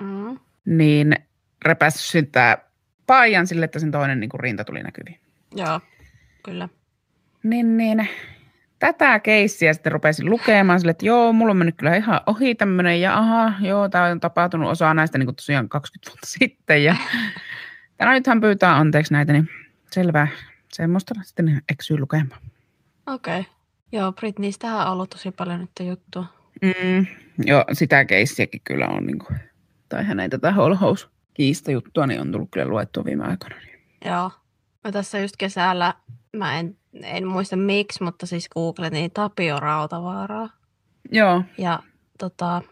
mm. 0.00 0.38
niin 0.64 1.16
repässyt 1.64 2.02
sitä 2.26 2.58
paijan 3.06 3.46
sille, 3.46 3.64
että 3.64 3.78
sen 3.78 3.90
toinen 3.90 4.20
niin 4.20 4.30
kuin 4.30 4.40
rinta 4.40 4.64
tuli 4.64 4.82
näkyviin. 4.82 5.20
Joo, 5.54 5.80
kyllä. 6.44 6.68
Niin, 7.42 7.76
niin 7.76 8.08
tätä 8.78 9.20
keissiä 9.20 9.72
sitten 9.72 9.92
rupesin 9.92 10.30
lukemaan 10.30 10.80
sille, 10.80 10.90
että 10.90 11.06
joo, 11.06 11.32
mulla 11.32 11.50
on 11.50 11.56
mennyt 11.56 11.76
kyllä 11.76 11.96
ihan 11.96 12.20
ohi 12.26 12.54
tämmöinen 12.54 13.00
ja 13.00 13.18
aha, 13.18 13.52
joo, 13.60 13.88
tämä 13.88 14.04
on 14.04 14.20
tapahtunut 14.20 14.70
osa 14.70 14.94
näistä 14.94 15.18
niin 15.18 15.26
kuin 15.26 15.36
tosiaan 15.36 15.68
20 15.68 16.10
vuotta 16.10 16.26
sitten 16.38 16.84
ja 16.84 16.96
tänä 17.96 18.12
nyt 18.12 18.26
hän 18.26 18.40
pyytää 18.40 18.76
anteeksi 18.76 19.12
näitä, 19.12 19.32
niin 19.32 19.48
selvä. 19.90 20.28
semmoista 20.72 21.14
sitten 21.22 21.62
eksyy 21.72 21.98
lukemaan. 21.98 22.40
Okei. 23.06 23.40
Okay. 23.40 23.52
Joo, 23.92 24.12
Britneystähän 24.12 24.86
on 24.86 24.92
ollut 24.92 25.10
tosi 25.10 25.30
paljon 25.30 25.60
nyt 25.60 25.88
juttua. 25.88 26.39
Mm, 26.62 27.06
joo, 27.46 27.64
sitä 27.72 28.04
keissiäkin 28.04 28.60
kyllä 28.64 28.88
on, 28.88 29.06
niin 29.06 29.18
kuin, 29.18 29.38
tai 29.88 30.04
hänen 30.04 30.30
tätä 30.30 30.52
holhous 30.52 31.10
kiista 31.34 31.70
juttua, 31.70 32.06
niin 32.06 32.20
on 32.20 32.32
tullut 32.32 32.48
kyllä 32.50 32.66
luettua 32.66 33.04
viime 33.04 33.24
aikoina. 33.24 33.56
Niin. 33.56 33.80
Joo. 34.04 34.30
Mä 34.84 34.92
tässä 34.92 35.18
just 35.18 35.36
kesällä, 35.38 35.94
mä 36.36 36.58
en, 36.58 36.76
en 37.02 37.26
muista 37.26 37.56
miksi, 37.56 38.02
mutta 38.02 38.26
siis 38.26 38.48
googletin 38.48 39.10
Tapio 39.10 39.60
Rautavaaraa. 39.60 40.50
Joo. 41.12 41.42
Ja 41.58 41.82
tota, 42.18 42.62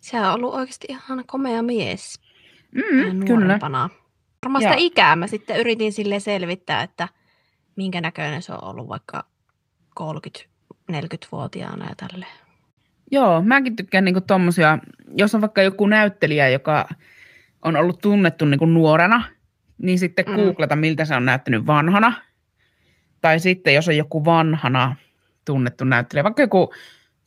se 0.00 0.20
on 0.20 0.26
ollut 0.26 0.54
oikeasti 0.54 0.86
ihan 0.90 1.24
komea 1.26 1.62
mies. 1.62 2.20
Mm, 2.74 3.24
kyllä. 3.26 3.58
Varmaan 3.62 3.90
sitä 4.62 4.74
ikää 4.76 5.16
mä 5.16 5.26
sitten 5.26 5.56
yritin 5.56 5.92
sille 5.92 6.20
selvittää, 6.20 6.82
että 6.82 7.08
minkä 7.76 8.00
näköinen 8.00 8.42
se 8.42 8.52
on 8.52 8.64
ollut 8.64 8.88
vaikka 8.88 9.24
30-40-vuotiaana 10.00 11.88
ja 11.88 11.94
tälleen. 11.96 12.45
Joo, 13.10 13.42
mäkin 13.42 13.76
tykkään 13.76 14.04
niinku 14.04 14.20
tommosia, 14.20 14.78
jos 15.16 15.34
on 15.34 15.40
vaikka 15.40 15.62
joku 15.62 15.86
näyttelijä, 15.86 16.48
joka 16.48 16.88
on 17.62 17.76
ollut 17.76 18.00
tunnettu 18.00 18.44
niinku 18.44 18.66
nuorena, 18.66 19.24
niin 19.78 19.98
sitten 19.98 20.24
mm. 20.28 20.34
googlata, 20.34 20.76
miltä 20.76 21.04
se 21.04 21.14
on 21.14 21.24
näyttänyt 21.24 21.66
vanhana. 21.66 22.12
Tai 23.20 23.40
sitten, 23.40 23.74
jos 23.74 23.88
on 23.88 23.96
joku 23.96 24.24
vanhana 24.24 24.96
tunnettu 25.44 25.84
näyttelijä, 25.84 26.24
vaikka 26.24 26.42
joku 26.42 26.74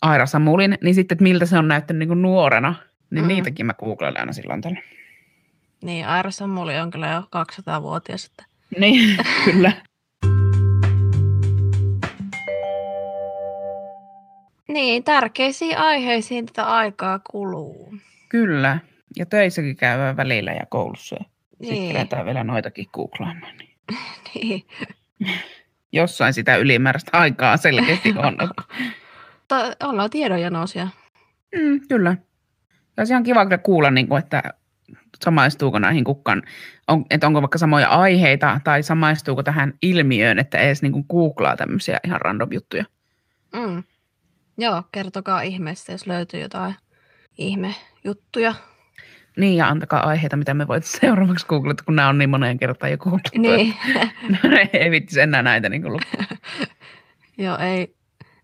Aira 0.02 0.26
Samulin, 0.26 0.78
niin 0.84 0.96
sitten, 0.96 1.16
että 1.16 1.24
miltä 1.24 1.46
se 1.46 1.58
on 1.58 1.68
näyttänyt 1.68 2.00
niinku 2.00 2.16
nuorena, 2.16 2.76
niin 3.10 3.24
mm. 3.24 3.28
niitäkin 3.28 3.66
mä 3.66 3.74
googlaan 3.74 4.20
aina 4.20 4.34
silloin 4.34 4.62
tällä. 4.62 4.80
Niin, 5.84 6.08
Aira 6.08 6.32
Samuli 6.32 6.78
on 6.78 6.92
kyllä 6.92 7.08
jo 7.08 7.22
200-vuotias. 7.22 8.26
Että... 8.26 8.46
Niin, 8.80 9.18
kyllä. 9.46 9.72
Niin, 14.70 15.04
tärkeisiin 15.04 15.78
aiheisiin 15.78 16.46
tätä 16.46 16.64
aikaa 16.64 17.20
kuluu. 17.32 17.94
Kyllä. 18.30 18.80
Ja 19.18 19.26
töissäkin 19.26 19.76
käydään 19.76 20.18
välillä 20.18 20.52
ja 20.52 20.66
koulussa. 20.70 21.16
Ja 21.16 21.26
niin. 21.60 22.00
Sitten 22.00 22.26
vielä 22.26 22.44
noitakin 22.44 22.86
googlaamaan. 22.94 23.58
Niin. 23.58 23.76
niin. 24.36 24.64
Jossain 25.92 26.34
sitä 26.34 26.56
ylimääräistä 26.56 27.18
aikaa 27.18 27.58
selkeästi 27.58 28.10
on. 28.18 28.38
Ta- 29.48 29.76
ollaan 29.84 30.10
tiedonjanoisia. 30.10 30.88
Mm, 31.56 31.80
kyllä. 31.88 32.16
Ja 32.98 33.06
se 33.06 33.16
on 33.16 33.24
kiva 33.24 33.46
kyllä 33.46 33.58
kuulla, 33.58 33.92
niin 33.92 34.08
kuin, 34.08 34.24
että 34.24 34.44
samaistuuko 35.24 35.80
näihin 35.80 36.04
kukkaan, 36.04 36.44
on, 36.88 37.06
että 37.10 37.28
onko 37.28 37.42
vaikka 37.42 37.58
samoja 37.58 37.88
aiheita 37.88 38.62
tai 38.64 38.84
samaistuuko 38.84 39.44
tähän 39.44 39.74
ilmiöön, 39.82 40.40
että 40.40 40.58
edes 40.58 40.82
niin 40.82 40.92
kuin 40.92 41.06
googlaa 41.10 41.58
tämmöisiä 41.58 42.00
ihan 42.06 42.22
random 42.22 42.50
juttuja. 42.52 42.86
Mm. 43.54 43.84
Joo, 44.60 44.84
kertokaa 44.92 45.42
ihmeessä, 45.42 45.92
jos 45.92 46.08
löytyy 46.08 46.40
jotain 46.40 46.76
ihmejuttuja. 47.38 48.54
Niin, 49.38 49.58
ja 49.58 49.68
antakaa 49.68 50.08
aiheita, 50.08 50.38
mitä 50.38 50.54
me 50.54 50.68
voit 50.68 50.86
seuraavaksi 50.86 51.46
googlata, 51.46 51.84
kun 51.84 51.96
nämä 51.96 52.10
on 52.10 52.18
niin 52.18 52.30
moneen 52.30 52.60
kertaan 52.60 52.92
jo 52.92 52.98
googlattu. 52.98 53.42
Niin. 53.42 53.76
ei 54.74 54.92
vittisi 54.92 55.22
enää 55.22 55.42
näitä 55.42 55.70
niin 55.70 55.84
Joo, 57.38 57.58
ei. 57.58 57.96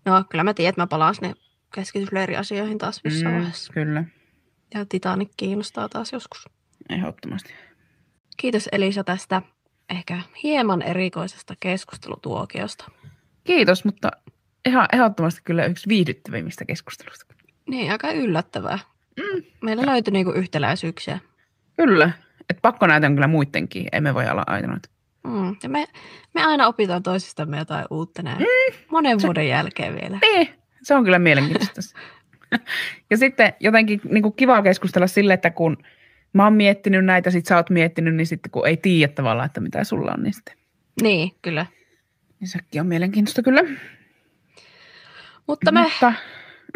No, 0.04 0.24
kyllä 0.30 0.44
mä 0.44 0.54
tiedän, 0.54 0.68
että 0.68 0.82
mä 0.82 0.86
palaan 0.86 1.14
sinne 1.14 1.34
keskitysleiriasioihin 1.74 2.78
taas 2.78 3.00
jossain 3.04 3.34
mm, 3.34 3.38
vaiheessa. 3.38 3.72
Kyllä. 3.72 4.04
Ja 4.74 4.86
Titanic 4.88 5.28
kiinnostaa 5.36 5.88
taas 5.88 6.12
joskus. 6.12 6.48
Ehdottomasti. 6.90 7.52
Kiitos 8.36 8.68
Elisa 8.72 9.04
tästä 9.04 9.42
ehkä 9.90 10.20
hieman 10.42 10.82
erikoisesta 10.82 11.54
keskustelutuokiosta. 11.60 12.90
Kiitos, 13.44 13.84
mutta 13.84 14.10
ihan 14.66 14.88
ehdottomasti 14.92 15.40
kyllä 15.44 15.64
yksi 15.64 15.88
viihdyttävimmistä 15.88 16.64
keskustelusta. 16.64 17.34
Niin, 17.68 17.92
aika 17.92 18.10
yllättävää. 18.10 18.78
Mm. 19.16 19.42
Meillä 19.62 19.86
löytyi 19.86 20.12
niinku 20.12 20.32
yhtäläisyyksiä. 20.32 21.18
Kyllä. 21.76 22.10
Et 22.50 22.58
pakko 22.62 22.86
näitä 22.86 23.06
on 23.06 23.14
kyllä 23.14 23.26
muidenkin. 23.26 23.88
Emme 23.92 24.14
voi 24.14 24.28
olla 24.28 24.44
ainoita. 24.46 24.88
Mm. 25.24 25.56
Ja 25.62 25.68
me, 25.68 25.86
me 26.34 26.44
aina 26.44 26.66
opitaan 26.66 27.02
toisistamme 27.02 27.58
jotain 27.58 27.86
uutta 27.90 28.22
näin. 28.22 28.38
Mm. 28.38 28.78
Monen 28.90 29.20
se, 29.20 29.26
vuoden 29.26 29.48
jälkeen 29.48 29.94
vielä. 29.94 30.18
Niin, 30.22 30.48
se 30.82 30.94
on 30.94 31.04
kyllä 31.04 31.18
mielenkiintoista. 31.18 31.98
ja 33.10 33.16
sitten 33.16 33.52
jotenkin 33.60 34.00
niin 34.10 34.22
kuin 34.22 34.34
kiva 34.34 34.62
keskustella 34.62 35.06
sille, 35.06 35.34
että 35.34 35.50
kun 35.50 35.76
mä 36.32 36.44
oon 36.44 36.52
miettinyt 36.52 37.04
näitä, 37.04 37.30
sit 37.30 37.46
sä 37.46 37.56
oot 37.56 37.70
miettinyt, 37.70 38.14
niin 38.14 38.26
sitten 38.26 38.50
kun 38.50 38.66
ei 38.66 38.76
tiedä 38.76 39.12
tavallaan, 39.12 39.46
että 39.46 39.60
mitä 39.60 39.84
sulla 39.84 40.12
on, 40.12 40.22
niin 40.22 40.34
sitten. 40.34 40.56
Niin, 41.02 41.32
kyllä. 41.42 41.66
Niin 42.40 42.48
sekin 42.48 42.80
on 42.80 42.86
mielenkiintoista 42.86 43.42
kyllä. 43.42 43.60
Mutta 45.46 45.72
me 45.72 45.82
Mutta... 45.82 46.12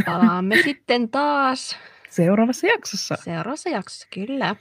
palaamme 0.07 0.57
sitten 0.65 1.09
taas. 1.09 1.77
Seuraavassa 2.11 2.67
jaksossa. 2.67 3.17
Seuraavassa 3.25 3.69
jaksossa, 3.69 4.07
kyllä. 4.15 4.57